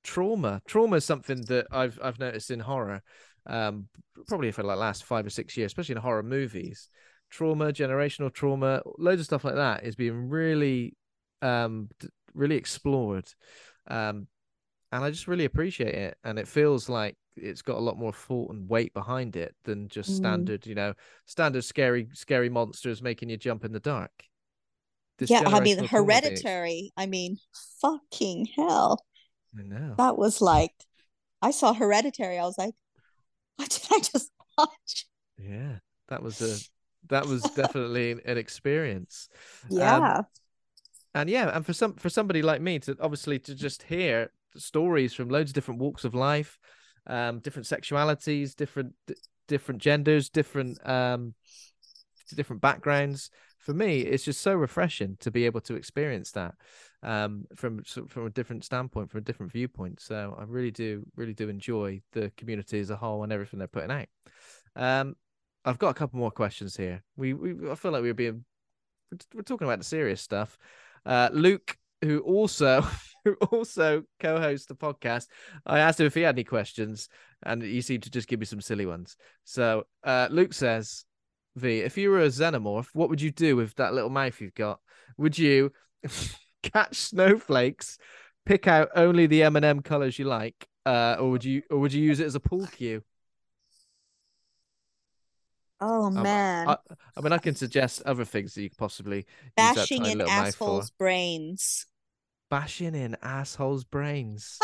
[0.04, 0.62] trauma.
[0.68, 3.02] Trauma is something that I've I've noticed in horror,
[3.48, 3.88] um,
[4.28, 6.90] probably for like last five or six years, especially in horror movies.
[7.34, 10.96] Trauma, generational trauma, loads of stuff like that is being really,
[11.42, 11.90] um,
[12.36, 13.26] really explored,
[13.88, 14.28] um,
[14.92, 16.18] and I just really appreciate it.
[16.24, 19.90] And it feels like it's got a lot more thought and weight behind it than
[19.90, 20.16] just Mm.
[20.16, 20.94] standard, you know,
[21.26, 24.12] standard scary, scary monsters making you jump in the dark.
[25.18, 27.38] This yeah i mean generational trauma being ex- hereditary i mean
[27.82, 29.06] fucking hell
[29.58, 29.98] I know.
[29.98, 30.74] that was like
[31.42, 32.76] i saw hereditary i was like
[33.58, 35.08] what did i just watch
[35.38, 36.62] Yeah, that was a
[37.10, 39.30] that was definitely an- experience.
[39.80, 40.22] Um, yeah
[41.16, 45.14] and yeah, and for some for somebody like me to obviously to just hear stories
[45.14, 46.58] from loads of different walks of life,
[47.08, 49.16] um, different sexualities, different d-
[49.48, 51.34] different genders, different um,
[52.36, 53.30] different backgrounds.
[53.60, 56.56] For me, it's just so refreshing to be able to experience that
[57.04, 60.02] um, from from a different standpoint, from a different viewpoint.
[60.02, 63.68] So I really do really do enjoy the community as a whole and everything they're
[63.68, 64.08] putting out.
[64.76, 65.16] Um,
[65.66, 67.04] I've got a couple more questions here.
[67.16, 68.46] We we I feel like we we're being
[69.34, 70.58] we're, talking about the serious stuff.
[71.06, 72.86] Uh, Luke, who also
[73.26, 75.28] who also co-hosts the podcast,
[75.66, 77.08] I asked him if he had any questions,
[77.44, 79.16] and he seemed to just give me some silly ones.
[79.46, 81.06] So uh, Luke says,
[81.56, 84.56] "V, if you were a xenomorph, what would you do with that little mouth you've
[84.56, 84.80] got?
[85.18, 85.72] Would you
[86.64, 87.98] catch snowflakes,
[88.46, 91.80] pick out only the M and M colors you like, uh, or would you or
[91.80, 93.02] would you use it as a pool cue?"
[95.84, 96.78] Oh Um, man I,
[97.18, 99.26] I mean, I can suggest other things that you could possibly
[99.56, 101.86] bashing in assholes brains
[102.50, 104.60] bashing in assholes' brains.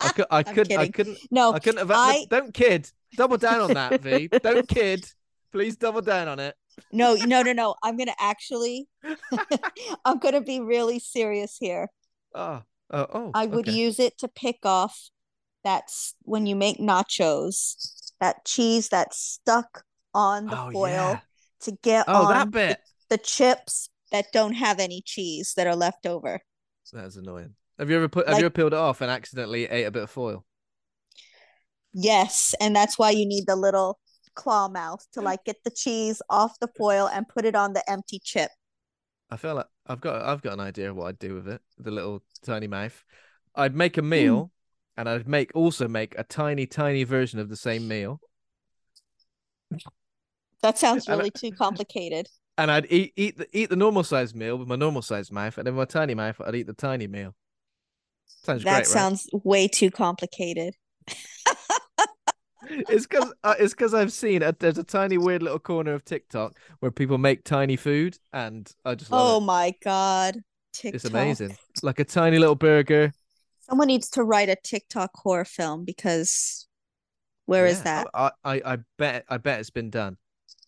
[0.00, 1.16] I, could, I could, I couldn't.
[1.30, 1.90] no I couldn't have.
[1.90, 2.90] I- Don't kid.
[3.16, 4.28] Double down on that, V.
[4.42, 5.06] Don't kid.
[5.50, 6.54] Please double down on it.
[6.92, 8.88] no no no no i'm gonna actually
[10.04, 11.88] i'm gonna be really serious here
[12.34, 13.30] Oh, oh, oh.
[13.32, 13.76] i would okay.
[13.78, 15.10] use it to pick off
[15.62, 17.76] that's when you make nachos
[18.20, 19.83] that cheese that's stuck
[20.14, 21.20] on the Oh, foil yeah.
[21.60, 22.80] to get Oh, on that the- bit.
[23.10, 26.40] the chips that don't have any cheese that are left over.
[26.84, 27.56] So that's annoying.
[27.78, 28.26] Have you ever put?
[28.26, 30.44] Have Like- you ever peeled it off and accidentally ate a bit of foil?
[31.92, 33.98] Yes, and that's why you need the little
[34.34, 37.88] claw mouth to like get the cheese off the foil and put it on the
[37.88, 38.50] empty chip.
[39.30, 41.62] I feel like I've got I've got an idea of what I'd do with it.
[41.78, 43.02] The little tiny mouth.
[43.54, 44.08] I'd make a hmm.
[44.08, 44.52] meal,
[44.96, 48.20] and I'd make also make a tiny tiny version of the same meal,
[50.64, 52.28] That sounds really too complicated.
[52.58, 55.58] and I'd eat eat the eat the normal sized meal with my normal sized mouth,
[55.58, 57.34] and then my tiny mouth I'd eat the tiny meal.
[58.44, 59.08] Sounds That great, right?
[59.08, 60.74] sounds way too complicated.
[62.88, 66.04] it's because uh, it's because I've seen a, there's a tiny weird little corner of
[66.04, 69.40] TikTok where people make tiny food, and I just love Oh it.
[69.40, 70.42] my god.
[70.72, 70.92] TikTok.
[70.92, 73.14] It's amazing, like a tiny little burger.
[73.60, 76.66] Someone needs to write a TikTok horror film because
[77.46, 78.08] where is Yeah, that?
[78.14, 80.16] I, I I bet I bet it's been done.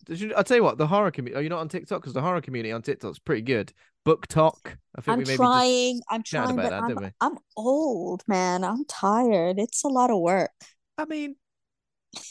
[0.07, 1.35] You, I'll tell you what, the horror community.
[1.35, 2.01] Are oh, you not on TikTok?
[2.01, 3.73] Because the horror community on TikTok's pretty good.
[4.05, 4.77] Book Talk.
[4.95, 6.01] I think I'm we maybe trying.
[6.09, 7.33] I'm trying, about but that, I'm?
[7.33, 8.63] I'm old, man.
[8.63, 9.59] I'm tired.
[9.59, 10.51] It's a lot of work.
[10.97, 11.35] I mean,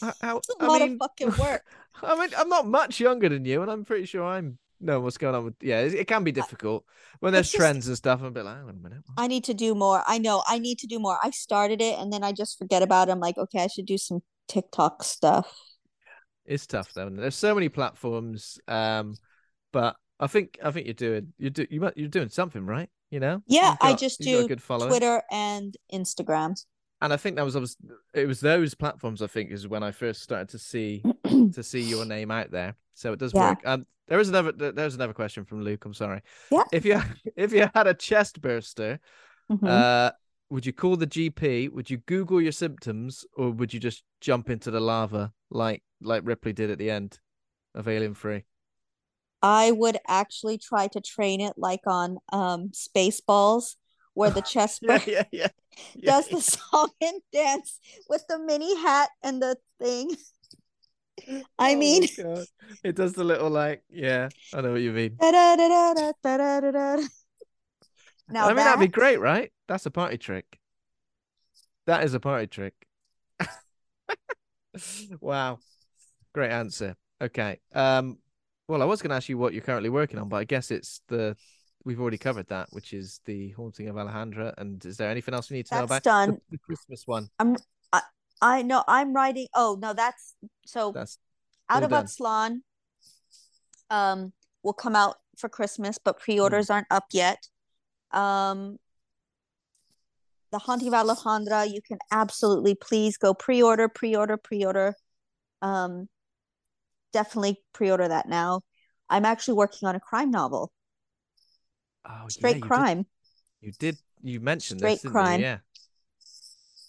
[0.02, 1.62] I, how, It's a I lot mean, of fucking work.
[2.02, 5.18] I mean, I'm not much younger than you, and I'm pretty sure I'm know what's
[5.18, 5.54] going on with.
[5.60, 6.84] Yeah, it, can be difficult
[7.20, 8.20] when there's just- trends and stuff.
[8.20, 9.02] I'm a bit like, on a minute.
[9.16, 10.02] I need to do more.
[10.06, 11.18] I know I need to do more.
[11.22, 13.12] I started it and then I just forget about it.
[13.12, 15.54] I'm like, okay, I should do some TikTok stuff.
[16.46, 17.08] It's tough though.
[17.10, 19.14] There's so many platforms, um,
[19.72, 22.88] but I think I think you're doing you do you mu- you're doing something right.
[23.10, 23.42] You know.
[23.46, 24.88] Yeah, You've I just you've got a do good following.
[24.90, 26.54] Twitter and Instagram.
[27.02, 27.76] and I think that was obvious.
[28.14, 29.22] It was those platforms.
[29.22, 32.74] I think is when I first started to see to see your name out there.
[32.94, 33.50] So it does Yeah.
[33.50, 33.58] work.
[33.64, 34.52] Um, there is another.
[34.52, 35.84] There's another question from Luke.
[35.84, 36.22] I'm sorry.
[36.50, 36.62] Yeah.
[36.72, 37.00] If you
[37.36, 38.98] if you had a chest burster,
[39.50, 39.68] Mhm.
[39.68, 40.12] uh,
[40.50, 41.68] would you call the GP?
[41.68, 46.22] Would you Google your symptoms, or would you just jump into the lava like like
[46.24, 47.18] Ripley did at the end
[47.74, 48.44] of Alien Three?
[49.42, 53.76] I would actually try to train it like on um Spaceballs,
[54.14, 55.48] where the chest Yeah, yeah, yeah.
[55.94, 56.12] yeah.
[56.12, 60.16] does the song and dance with the mini hat and the thing.
[61.58, 62.06] I Oh mean,
[62.84, 65.20] it does the little like, yeah, I know what you mean.
[68.28, 69.52] Now I mean, that'd be great, right?
[69.68, 70.58] That's a party trick.
[71.86, 72.74] That is a party trick.
[75.20, 75.58] wow.
[76.34, 76.96] Great answer.
[77.22, 77.60] Okay.
[77.72, 78.18] Um,
[78.68, 80.70] well, I was going to ask you what you're currently working on, but I guess
[80.70, 81.36] it's the
[81.84, 84.52] we've already covered that, which is the haunting of Alejandra.
[84.58, 86.40] And is there anything else we need to know That's about The- done.
[86.50, 87.28] The, Christmas one?
[87.38, 87.56] I'm,
[88.42, 89.46] I know I'm writing.
[89.54, 90.34] Oh no, that's
[90.66, 91.18] so That's
[91.70, 91.92] out of.
[91.92, 92.62] Upsilon.
[93.88, 97.48] Um, will come out for Christmas, but pre-orders aren't up yet.
[98.16, 98.78] Um,
[100.50, 104.94] the Haunting of Alejandra, you can absolutely please go pre-order, pre-order, pre-order.
[105.60, 106.08] Um,
[107.12, 108.62] definitely pre-order that now.
[109.08, 110.72] I'm actually working on a crime novel,
[112.04, 113.06] oh, yeah, straight you did- crime.
[113.60, 113.98] You did.
[114.22, 115.40] You mentioned Straight this, crime.
[115.40, 115.46] you?
[115.46, 115.58] Yeah.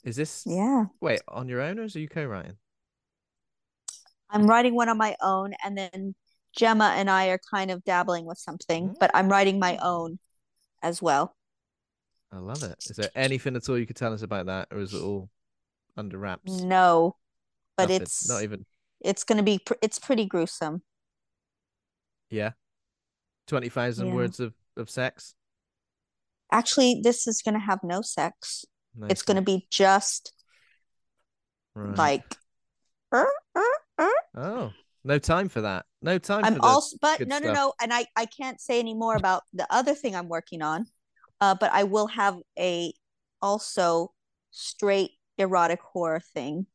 [0.04, 2.58] Is this Yeah, wait on your own or is you co-writing?
[4.30, 6.16] I'm writing one on my own, and then
[6.56, 10.20] Gemma and I are kind of dabbling with something, but I'm writing my own
[10.88, 11.36] as well.
[12.32, 12.76] I love it.
[12.90, 15.30] Is there anything at all you could tell us about that, or is it all
[15.96, 16.62] under wraps?
[16.62, 17.16] No,
[17.78, 18.66] but Nothing, it's not even.
[19.02, 20.82] it's gonna be pr- it's pretty gruesome.
[22.30, 22.52] Yeah,
[23.48, 24.14] twenty thousand Yeah.
[24.16, 25.36] words of of sex.
[26.52, 28.66] Actually, this is gonna have no sex.
[28.96, 29.46] No It's gonna sex.
[29.46, 30.34] be just
[31.76, 31.98] Right.
[31.98, 32.38] like
[33.14, 34.74] "Er, er, er." oh,
[35.04, 35.86] no time for that.
[36.02, 37.56] No time I'm for also but no no stuff.
[37.56, 40.86] no and I I can't say any more about the other thing I'm working on.
[41.42, 42.94] Uh but I will have a
[43.42, 44.14] also
[44.52, 46.66] straight erotic horror thing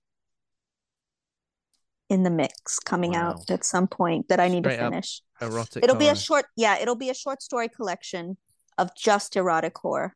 [2.08, 3.30] in the mix coming Wow.
[3.30, 5.22] out at some point that I need Straight to finish.
[5.40, 5.82] erotic.
[5.82, 8.36] It'll be a short yeah, it'll be a short story collection
[8.78, 10.14] of just erotic horror.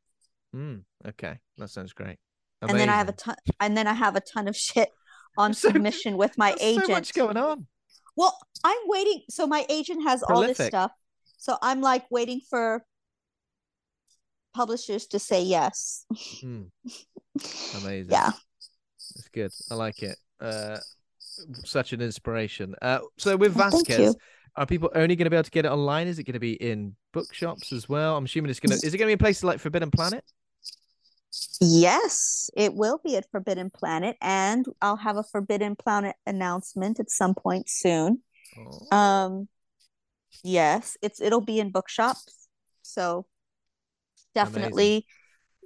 [0.55, 2.19] Mm, okay, that sounds great.
[2.63, 4.91] And then I have a ton and then I have a ton of shit
[5.39, 6.87] on So- submission with my agent.
[6.87, 7.67] So much going on.
[8.17, 9.23] Well, I'm waiting.
[9.31, 10.93] So my agent has all this stuff.
[11.39, 12.85] So I'm like waiting for
[14.55, 16.07] publishers to say yes.
[16.43, 16.71] Mm,
[17.83, 18.11] amazing.
[18.11, 18.31] Yeah.
[19.15, 19.53] It's good.
[19.71, 20.17] I like it.
[20.41, 20.79] Uh,
[21.65, 22.75] such an inspiration.
[22.81, 24.17] Uh, so with Well, Vasquez,
[24.57, 26.07] are people only going to be able to get it online?
[26.07, 28.17] Is it going to be in bookshops as well?
[28.17, 28.87] I'm assuming it's going to.
[28.87, 30.25] Is it going to be in places like Forbidden Planet?
[31.61, 37.11] Yes, it will be at Forbidden Planet, and I'll have a Forbidden Planet announcement at
[37.11, 38.23] some point soon.
[38.59, 39.49] Oh, Um,
[40.43, 42.49] yes, it's it'll be in bookshops.
[42.83, 43.27] So
[44.35, 45.07] definitely,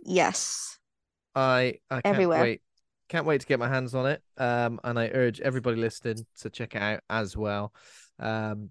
[0.05, 0.79] yes.
[1.35, 2.63] I I can't wait
[3.09, 4.23] can't wait to get my hands on it.
[4.37, 7.73] Um, and I urge everybody listening to check it out as well.
[8.21, 8.71] Um,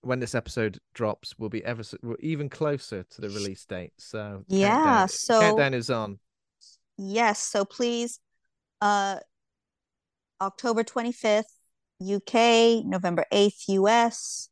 [0.00, 3.92] when this episode drops, we'll be ever so, we're even closer to the release date.
[3.98, 6.18] So Yeah, countdown, so- countdown is on.
[6.98, 8.18] Yes, so please,
[8.80, 9.18] uh,
[10.40, 11.44] October 25th,
[12.02, 14.48] UK, November 8th, US.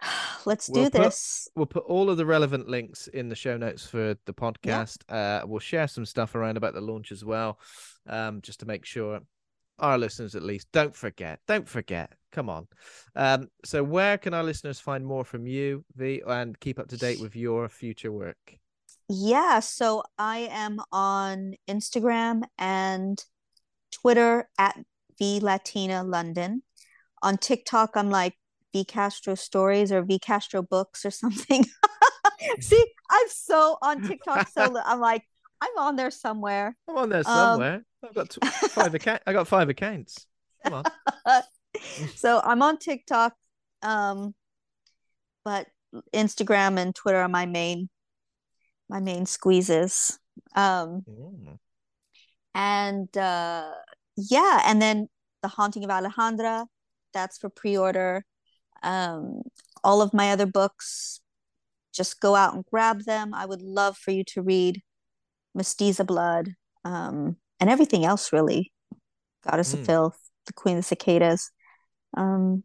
[0.44, 1.48] Let's do We'll put- this.
[1.54, 4.98] We'll put all of the relevant links in the show notes for the podcast.
[5.08, 7.58] Uh, we'll share some stuff around about the launch as well,
[8.08, 9.20] um, just to make sure
[9.78, 11.40] our listeners at least don't forget.
[11.46, 12.12] Don't forget.
[12.32, 12.66] Come on.
[13.14, 16.96] Um, so where can our listeners find more from you, V, and keep up to
[16.96, 18.58] date with your future work?
[19.08, 23.22] Yeah, so I am on Instagram and
[23.92, 24.76] Twitter at
[25.18, 26.62] V Latina London.
[27.22, 28.34] On TikTok, I'm like
[28.72, 31.64] V Castro Stories or V Castro Books or something.
[32.60, 35.22] See, I'm so on TikTok, so I'm like,
[35.60, 36.76] I'm on there somewhere.
[36.88, 37.84] I'm on there Um, somewhere.
[38.04, 39.22] I've got five account.
[39.26, 40.26] I got five accounts.
[40.64, 40.84] Come
[41.26, 41.42] on.
[42.16, 43.34] so I'm on TikTok,
[43.82, 44.34] um,
[45.44, 45.66] but
[46.12, 47.88] Instagram and Twitter are my main
[48.88, 50.18] my main squeezes.
[50.54, 51.58] Um, Mm.
[52.54, 53.70] and uh,
[54.16, 55.08] yeah, and then
[55.42, 56.66] The Haunting of Alejandra,
[57.12, 58.24] that's for pre-order.
[58.82, 59.42] Um,
[59.82, 61.20] all of my other books,
[61.92, 63.32] just go out and grab them.
[63.34, 64.82] I would love for you to read
[65.56, 66.50] Mestiza Blood,
[66.84, 68.72] um, and everything else really.
[69.42, 69.80] Goddess Mm.
[69.80, 71.50] of Filth, The Queen of the Cicadas.
[72.16, 72.64] Um,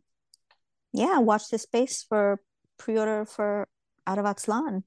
[0.93, 2.41] yeah, watch this space for
[2.78, 3.67] pre-order for
[4.05, 4.84] Out of Aztlan.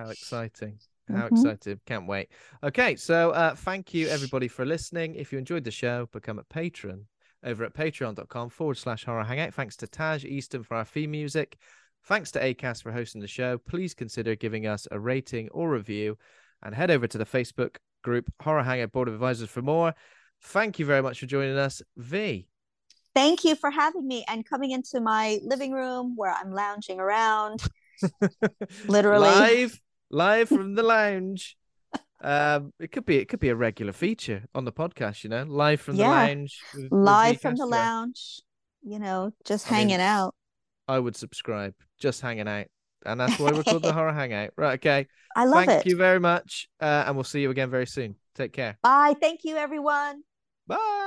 [0.00, 0.78] How exciting.
[1.08, 1.32] How Mhm.
[1.32, 1.80] excited.
[1.84, 2.28] Can't wait.
[2.62, 5.14] Okay, so uh thank you everybody for listening.
[5.14, 7.06] If you enjoyed the show, become a patron
[7.44, 9.52] over at patreon.com forward slash horror hangout.
[9.54, 11.58] Thanks to Taj Easton for our theme music.
[12.04, 13.58] Thanks to Acast for hosting the show.
[13.58, 16.16] Please consider giving us a rating or review
[16.62, 19.94] and head over to the Facebook group Horror Hangout Board of Advisors for more.
[20.42, 21.82] Thank you very much for joining us.
[21.98, 22.46] V.
[23.14, 27.62] Thank you for having me and coming into my living room where I'm lounging around.
[28.88, 29.28] Literally.
[29.28, 29.80] live
[30.10, 31.56] live from the lounge
[32.22, 35.42] um it could be it could be a regular feature on the podcast you know
[35.44, 36.08] live from Yeah.
[36.08, 38.40] the lounge with- live from the lounge,
[38.82, 40.34] you know, just I mean, hanging out.
[40.88, 42.66] i would subscribe just hanging out
[43.06, 45.88] and that's why we're called the horror hangout right okay I love thank it.
[45.90, 49.14] you very much uh, and we'll see you again very soon take care Bye.
[49.20, 50.22] Thank you, everyone.
[50.66, 51.06] bye